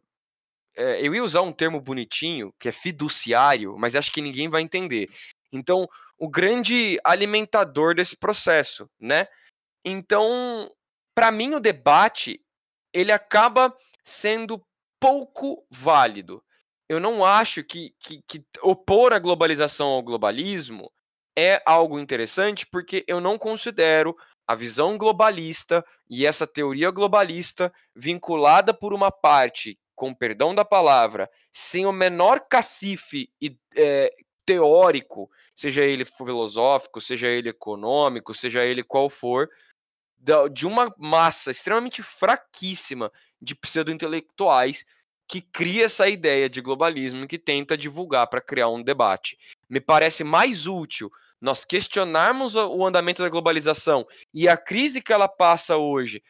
é, 0.76 1.02
eu 1.02 1.16
ia 1.16 1.24
usar 1.24 1.42
um 1.42 1.52
termo 1.52 1.82
bonitinho, 1.82 2.54
que 2.60 2.70
é 2.70 2.72
fiduciário, 2.72 3.76
mas 3.80 3.96
acho 3.96 4.12
que 4.12 4.22
ninguém 4.22 4.48
vai 4.48 4.62
entender. 4.62 5.10
Então, 5.52 5.90
o 6.20 6.30
grande 6.30 7.00
alimentador 7.04 7.96
desse 7.96 8.16
processo, 8.16 8.88
né? 9.00 9.28
Então, 9.84 10.72
para 11.16 11.32
mim, 11.32 11.56
o 11.56 11.60
debate 11.60 12.40
ele 12.94 13.12
acaba 13.12 13.76
sendo 14.06 14.62
pouco 15.00 15.66
válido. 15.68 16.44
Eu 16.92 17.00
não 17.00 17.24
acho 17.24 17.64
que, 17.64 17.96
que, 18.02 18.22
que 18.28 18.44
opor 18.62 19.14
a 19.14 19.20
globalização 19.20 19.88
ao 19.88 20.04
globalismo 20.04 20.92
é 21.34 21.64
algo 21.66 21.98
interessante, 21.98 22.68
porque 22.68 23.06
eu 23.08 23.22
não 23.22 23.38
considero 23.38 24.14
a 24.46 24.56
visão 24.56 24.98
globalista 24.98 25.86
e 26.10 26.26
essa 26.26 26.46
teoria 26.46 26.92
globalista 26.92 27.72
vinculada 27.96 28.74
por 28.74 28.94
uma 28.94 29.10
parte, 29.10 29.80
com 29.96 30.14
perdão 30.14 30.54
da 30.54 30.66
palavra, 30.66 31.30
sem 31.50 31.86
o 31.86 31.94
menor 31.94 32.42
cacife 32.42 33.32
é, 33.74 34.14
teórico, 34.46 35.32
seja 35.56 35.86
ele 35.86 36.04
filosófico, 36.04 37.00
seja 37.00 37.28
ele 37.28 37.48
econômico, 37.48 38.34
seja 38.34 38.66
ele 38.66 38.84
qual 38.84 39.10
for, 39.10 39.50
de 40.52 40.68
uma 40.68 40.94
massa 40.98 41.52
extremamente 41.52 42.04
fraquíssima 42.04 43.10
de 43.42 43.56
pseudo-intelectuais 43.56 44.86
que 45.32 45.40
cria 45.40 45.86
essa 45.86 46.10
ideia 46.10 46.50
de 46.50 46.60
globalismo 46.60 47.24
e 47.24 47.28
que 47.28 47.40
tenta 47.40 47.78
divulgar 47.78 48.28
para 48.28 48.42
criar 48.42 48.68
um 48.68 48.84
debate. 48.84 49.38
Me 49.70 49.80
parece 49.80 50.26
mais 50.26 50.68
útil 50.68 51.10
nós 51.40 51.64
questionarmos 51.64 52.58
o 52.58 52.86
andamento 52.86 53.24
da 53.24 53.30
globalização 53.30 54.06
e 54.34 54.50
a 54.50 54.58
crise 54.58 55.02
que 55.02 55.14
ela 55.14 55.30
passa 55.30 55.78
hoje 55.78 56.22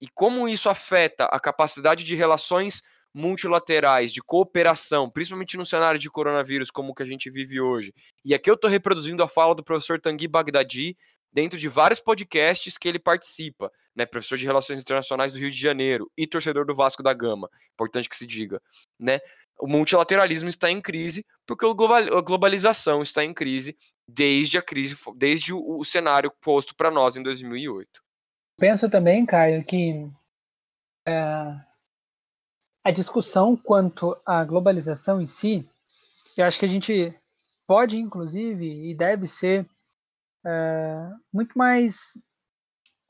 e 0.00 0.08
como 0.08 0.48
isso 0.48 0.70
afeta 0.70 1.26
a 1.26 1.38
capacidade 1.38 2.02
de 2.02 2.14
relações 2.14 2.82
multilaterais, 3.12 4.10
de 4.10 4.22
cooperação, 4.22 5.10
principalmente 5.10 5.58
no 5.58 5.66
cenário 5.66 6.00
de 6.00 6.08
coronavírus 6.08 6.70
como 6.70 6.92
o 6.92 6.94
que 6.94 7.02
a 7.02 7.06
gente 7.06 7.30
vive 7.30 7.60
hoje. 7.60 7.94
E 8.24 8.34
aqui 8.34 8.48
eu 8.48 8.54
estou 8.54 8.70
reproduzindo 8.70 9.22
a 9.22 9.28
fala 9.28 9.54
do 9.54 9.62
professor 9.62 10.00
Tanguy 10.00 10.28
Bagdadi 10.28 10.96
dentro 11.36 11.58
de 11.58 11.68
vários 11.68 12.00
podcasts 12.00 12.78
que 12.78 12.88
ele 12.88 12.98
participa, 12.98 13.70
né, 13.94 14.06
professor 14.06 14.38
de 14.38 14.46
Relações 14.46 14.80
Internacionais 14.80 15.34
do 15.34 15.38
Rio 15.38 15.50
de 15.50 15.60
Janeiro 15.60 16.10
e 16.16 16.26
torcedor 16.26 16.64
do 16.64 16.74
Vasco 16.74 17.02
da 17.02 17.12
Gama, 17.12 17.50
importante 17.74 18.08
que 18.08 18.16
se 18.16 18.26
diga, 18.26 18.58
né? 18.98 19.20
O 19.60 19.66
multilateralismo 19.66 20.48
está 20.48 20.70
em 20.70 20.80
crise 20.80 21.26
porque 21.46 21.66
a 21.66 22.20
globalização 22.22 23.02
está 23.02 23.22
em 23.22 23.34
crise 23.34 23.76
desde 24.08 24.56
a 24.56 24.62
crise, 24.62 24.96
desde 25.14 25.52
o, 25.52 25.84
cenário 25.84 26.32
posto 26.40 26.74
para 26.74 26.90
nós 26.90 27.16
em 27.16 27.22
2008. 27.22 27.86
Penso 28.58 28.88
também, 28.88 29.26
Caio, 29.26 29.62
que 29.62 30.08
é, 31.06 31.54
a 32.82 32.90
discussão 32.90 33.54
quanto 33.54 34.18
à 34.24 34.42
globalização 34.42 35.20
em 35.20 35.26
si, 35.26 35.68
eu 36.38 36.46
acho 36.46 36.58
que 36.58 36.64
a 36.64 36.68
gente 36.68 37.14
pode, 37.66 37.98
inclusive, 37.98 38.90
e 38.90 38.94
deve 38.94 39.26
ser 39.26 39.68
é, 40.46 41.10
muito 41.32 41.58
mais, 41.58 42.16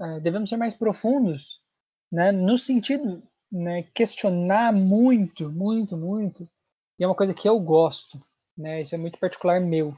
é, 0.01 0.21
devemos 0.21 0.49
ser 0.49 0.57
mais 0.57 0.75
profundos, 0.75 1.61
né, 2.11 2.33
no 2.33 2.57
sentido, 2.57 3.23
né, 3.53 3.83
questionar 3.95 4.73
muito, 4.73 5.53
muito, 5.53 5.97
muito, 5.97 6.49
e 6.99 7.05
é 7.05 7.07
uma 7.07 7.15
coisa 7.15 7.35
que 7.35 7.49
eu 7.49 7.59
gosto, 7.61 8.19
né, 8.57 8.81
isso 8.81 8.95
é 8.95 8.99
muito 8.99 9.19
particular 9.19 9.61
meu, 9.61 9.97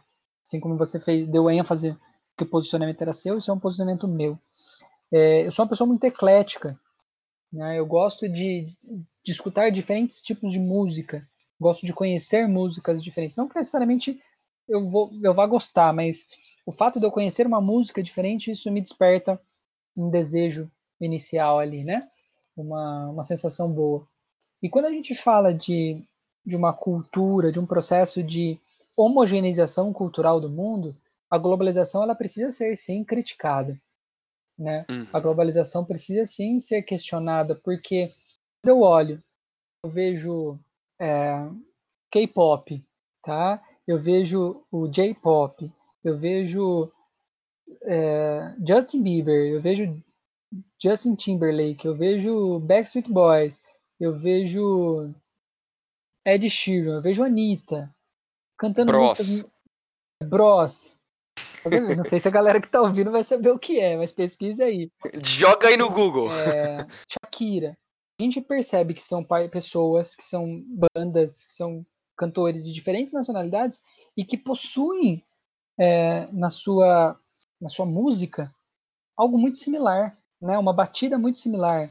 Assim 0.48 0.60
como 0.60 0.78
você 0.78 0.98
fez, 0.98 1.28
deu 1.28 1.50
ênfase 1.50 1.94
que 2.34 2.42
o 2.42 2.48
posicionamento 2.48 3.02
era 3.02 3.12
seu, 3.12 3.36
isso 3.36 3.50
é 3.50 3.54
um 3.54 3.60
posicionamento 3.60 4.08
meu. 4.08 4.38
É, 5.12 5.46
eu 5.46 5.52
sou 5.52 5.62
uma 5.62 5.68
pessoa 5.68 5.86
muito 5.86 6.02
eclética. 6.04 6.80
Né? 7.52 7.78
Eu 7.78 7.84
gosto 7.84 8.26
de, 8.26 8.66
de 9.22 9.32
escutar 9.32 9.70
diferentes 9.70 10.22
tipos 10.22 10.50
de 10.50 10.58
música. 10.58 11.28
Gosto 11.60 11.84
de 11.84 11.92
conhecer 11.92 12.48
músicas 12.48 13.02
diferentes. 13.02 13.36
Não 13.36 13.46
necessariamente 13.54 14.22
eu, 14.68 14.86
vou, 14.86 15.10
eu 15.22 15.34
vá 15.34 15.46
gostar, 15.46 15.92
mas 15.92 16.26
o 16.66 16.72
fato 16.72 16.98
de 16.98 17.06
eu 17.06 17.10
conhecer 17.10 17.46
uma 17.46 17.60
música 17.60 18.02
diferente, 18.02 18.50
isso 18.50 18.70
me 18.70 18.80
desperta 18.80 19.40
um 19.96 20.10
desejo 20.10 20.70
inicial 21.00 21.58
ali, 21.58 21.84
né? 21.84 22.00
Uma, 22.56 23.10
uma 23.10 23.22
sensação 23.22 23.72
boa. 23.72 24.06
E 24.62 24.68
quando 24.68 24.86
a 24.86 24.90
gente 24.90 25.14
fala 25.14 25.54
de, 25.54 26.02
de 26.44 26.56
uma 26.56 26.72
cultura, 26.72 27.52
de 27.52 27.58
um 27.58 27.66
processo 27.66 28.22
de 28.22 28.60
homogeneização 28.96 29.92
cultural 29.92 30.40
do 30.40 30.50
mundo, 30.50 30.96
a 31.30 31.38
globalização 31.38 32.02
ela 32.02 32.14
precisa 32.14 32.50
ser 32.50 32.76
sim 32.76 33.04
criticada, 33.04 33.78
né? 34.58 34.84
Uhum. 34.88 35.06
A 35.12 35.20
globalização 35.20 35.84
precisa 35.84 36.26
sim 36.26 36.58
ser 36.58 36.82
questionada 36.82 37.54
porque 37.54 38.10
eu 38.64 38.80
olho, 38.80 39.22
eu 39.84 39.90
vejo 39.90 40.58
é, 41.00 41.48
K-pop, 42.10 42.84
tá? 43.22 43.62
Eu 43.88 43.98
vejo 43.98 44.62
o 44.70 44.86
J-pop, 44.86 45.72
eu 46.04 46.18
vejo 46.18 46.92
é, 47.84 48.54
Justin 48.66 49.02
Bieber, 49.02 49.50
eu 49.50 49.62
vejo 49.62 50.04
Justin 50.80 51.14
Timberlake, 51.14 51.86
eu 51.86 51.96
vejo 51.96 52.60
Backstreet 52.60 53.10
Boys, 53.10 53.62
eu 53.98 54.14
vejo 54.14 55.14
Ed 56.26 56.50
Sheeran, 56.50 56.96
eu 56.96 57.00
vejo 57.00 57.24
Anitta 57.24 57.90
cantando 58.58 58.92
Bros. 58.92 59.18
músicas. 59.18 59.50
Bros. 60.24 60.98
Não 61.96 62.04
sei 62.04 62.20
se 62.20 62.28
a 62.28 62.30
galera 62.30 62.60
que 62.60 62.70
tá 62.70 62.82
ouvindo 62.82 63.10
vai 63.10 63.24
saber 63.24 63.50
o 63.50 63.58
que 63.58 63.80
é, 63.80 63.96
mas 63.96 64.12
pesquise 64.12 64.62
aí. 64.62 64.90
Joga 65.24 65.68
aí 65.68 65.78
no 65.78 65.90
Google. 65.90 66.30
É, 66.30 66.86
Shakira. 67.10 67.74
A 68.20 68.22
gente 68.22 68.40
percebe 68.42 68.92
que 68.92 69.02
são 69.02 69.24
pessoas, 69.50 70.14
que 70.14 70.24
são 70.24 70.62
bandas, 70.94 71.46
que 71.46 71.52
são 71.52 71.80
cantores 72.18 72.64
de 72.64 72.74
diferentes 72.74 73.12
nacionalidades 73.12 73.80
e 74.16 74.24
que 74.24 74.36
possuem 74.36 75.24
é, 75.78 76.26
na, 76.32 76.50
sua, 76.50 77.16
na 77.60 77.68
sua 77.68 77.86
música 77.86 78.52
algo 79.16 79.38
muito 79.38 79.58
similar, 79.58 80.12
né? 80.42 80.58
uma 80.58 80.72
batida 80.72 81.16
muito 81.16 81.38
similar. 81.38 81.88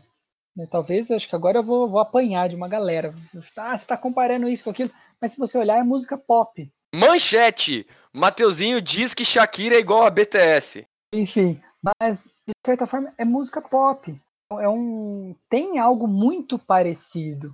Né? 0.56 0.68
Talvez, 0.70 1.10
acho 1.10 1.28
que 1.28 1.36
agora 1.36 1.60
eu 1.60 1.64
vou, 1.64 1.88
vou 1.88 2.00
apanhar 2.00 2.50
de 2.50 2.56
uma 2.56 2.68
galera. 2.68 3.14
Ah, 3.58 3.76
você 3.76 3.84
está 3.84 3.98
comparando 3.98 4.50
isso 4.50 4.66
com 4.66 4.72
aquilo, 4.72 4.92
mas 5.22 5.32
se 5.32 5.40
você 5.40 5.58
olhar, 5.58 5.80
é 5.80 5.84
música 5.84 6.18
pop. 6.18 6.70
Manchete! 6.94 7.88
Mateuzinho 8.14 8.82
diz 8.82 9.14
que 9.14 9.24
Shakira 9.24 9.76
é 9.76 9.80
igual 9.80 10.04
a 10.04 10.10
BTS. 10.10 10.86
Enfim, 11.14 11.60
mas 11.84 12.34
de 12.48 12.54
certa 12.66 12.86
forma 12.86 13.14
é 13.18 13.24
música 13.24 13.62
pop. 13.62 14.16
É 14.52 14.68
um 14.68 15.36
tem 15.50 15.78
algo 15.78 16.08
muito 16.08 16.58
parecido. 16.58 17.54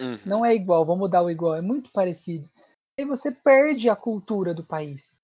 Uhum. 0.00 0.18
Não 0.24 0.44
é 0.44 0.54
igual, 0.54 0.84
vou 0.84 0.96
mudar 0.96 1.22
o 1.22 1.30
igual, 1.30 1.54
é 1.56 1.62
muito 1.62 1.90
parecido. 1.92 2.48
Aí 2.98 3.04
você 3.04 3.30
perde 3.32 3.88
a 3.90 3.96
cultura 3.96 4.54
do 4.54 4.64
país. 4.66 5.20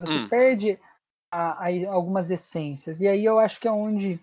Você 0.00 0.18
Hum. 0.18 0.28
perde 0.28 0.78
a- 1.32 1.66
a- 1.68 1.90
algumas 1.92 2.30
essências. 2.30 3.00
E 3.00 3.08
aí 3.08 3.24
eu 3.24 3.38
acho 3.38 3.60
que 3.60 3.68
é 3.68 3.72
onde 3.72 4.20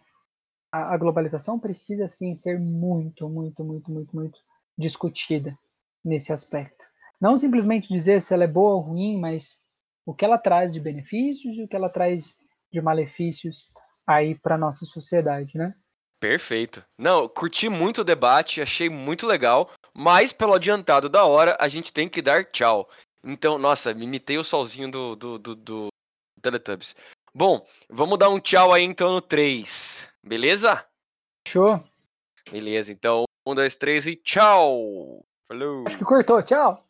a, 0.71 0.93
a 0.95 0.97
globalização 0.97 1.59
precisa 1.59 2.07
sim 2.07 2.35
ser 2.35 2.59
muito, 2.59 3.29
muito, 3.29 3.63
muito, 3.63 3.91
muito, 3.91 4.15
muito 4.15 4.39
discutida 4.77 5.57
nesse 6.05 6.33
aspecto. 6.33 6.85
Não 7.21 7.37
simplesmente 7.37 7.87
dizer 7.89 8.21
se 8.21 8.33
ela 8.33 8.45
é 8.45 8.47
boa 8.47 8.75
ou 8.75 8.81
ruim, 8.81 9.19
mas 9.19 9.59
o 10.05 10.13
que 10.13 10.25
ela 10.25 10.37
traz 10.37 10.73
de 10.73 10.79
benefícios 10.79 11.57
e 11.57 11.63
o 11.63 11.67
que 11.67 11.75
ela 11.75 11.89
traz 11.89 12.35
de 12.71 12.81
malefícios 12.81 13.73
aí 14.07 14.35
para 14.35 14.57
nossa 14.57 14.85
sociedade, 14.85 15.57
né? 15.57 15.73
Perfeito. 16.23 16.81
Não, 16.97 17.27
curti 17.27 17.67
muito 17.67 17.99
o 17.99 18.03
debate, 18.05 18.61
achei 18.61 18.89
muito 18.89 19.27
legal, 19.27 19.69
mas 19.93 20.31
pelo 20.31 20.53
adiantado 20.53 21.09
da 21.09 21.25
hora, 21.25 21.57
a 21.59 21.67
gente 21.67 21.91
tem 21.91 22.07
que 22.07 22.21
dar 22.21 22.45
tchau. 22.45 22.89
Então, 23.21 23.57
nossa, 23.57 23.93
me 23.93 24.05
imitei 24.05 24.37
o 24.37 24.43
solzinho 24.43 24.89
do, 24.89 25.17
do, 25.17 25.37
do, 25.37 25.53
do 25.53 25.87
Teletubbies. 26.41 26.95
Bom, 27.35 27.67
vamos 27.89 28.17
dar 28.17 28.29
um 28.29 28.39
tchau 28.39 28.71
aí 28.71 28.83
então 28.83 29.11
no 29.11 29.19
3, 29.19 30.07
beleza? 30.23 30.87
Show? 31.45 31.83
Beleza, 32.49 32.93
então, 32.93 33.25
um, 33.45 33.53
dois, 33.53 33.75
três 33.75 34.07
e 34.07 34.15
tchau! 34.15 35.25
Falou! 35.45 35.83
Acho 35.85 35.97
que 35.97 36.05
cortou, 36.05 36.41
tchau! 36.41 36.81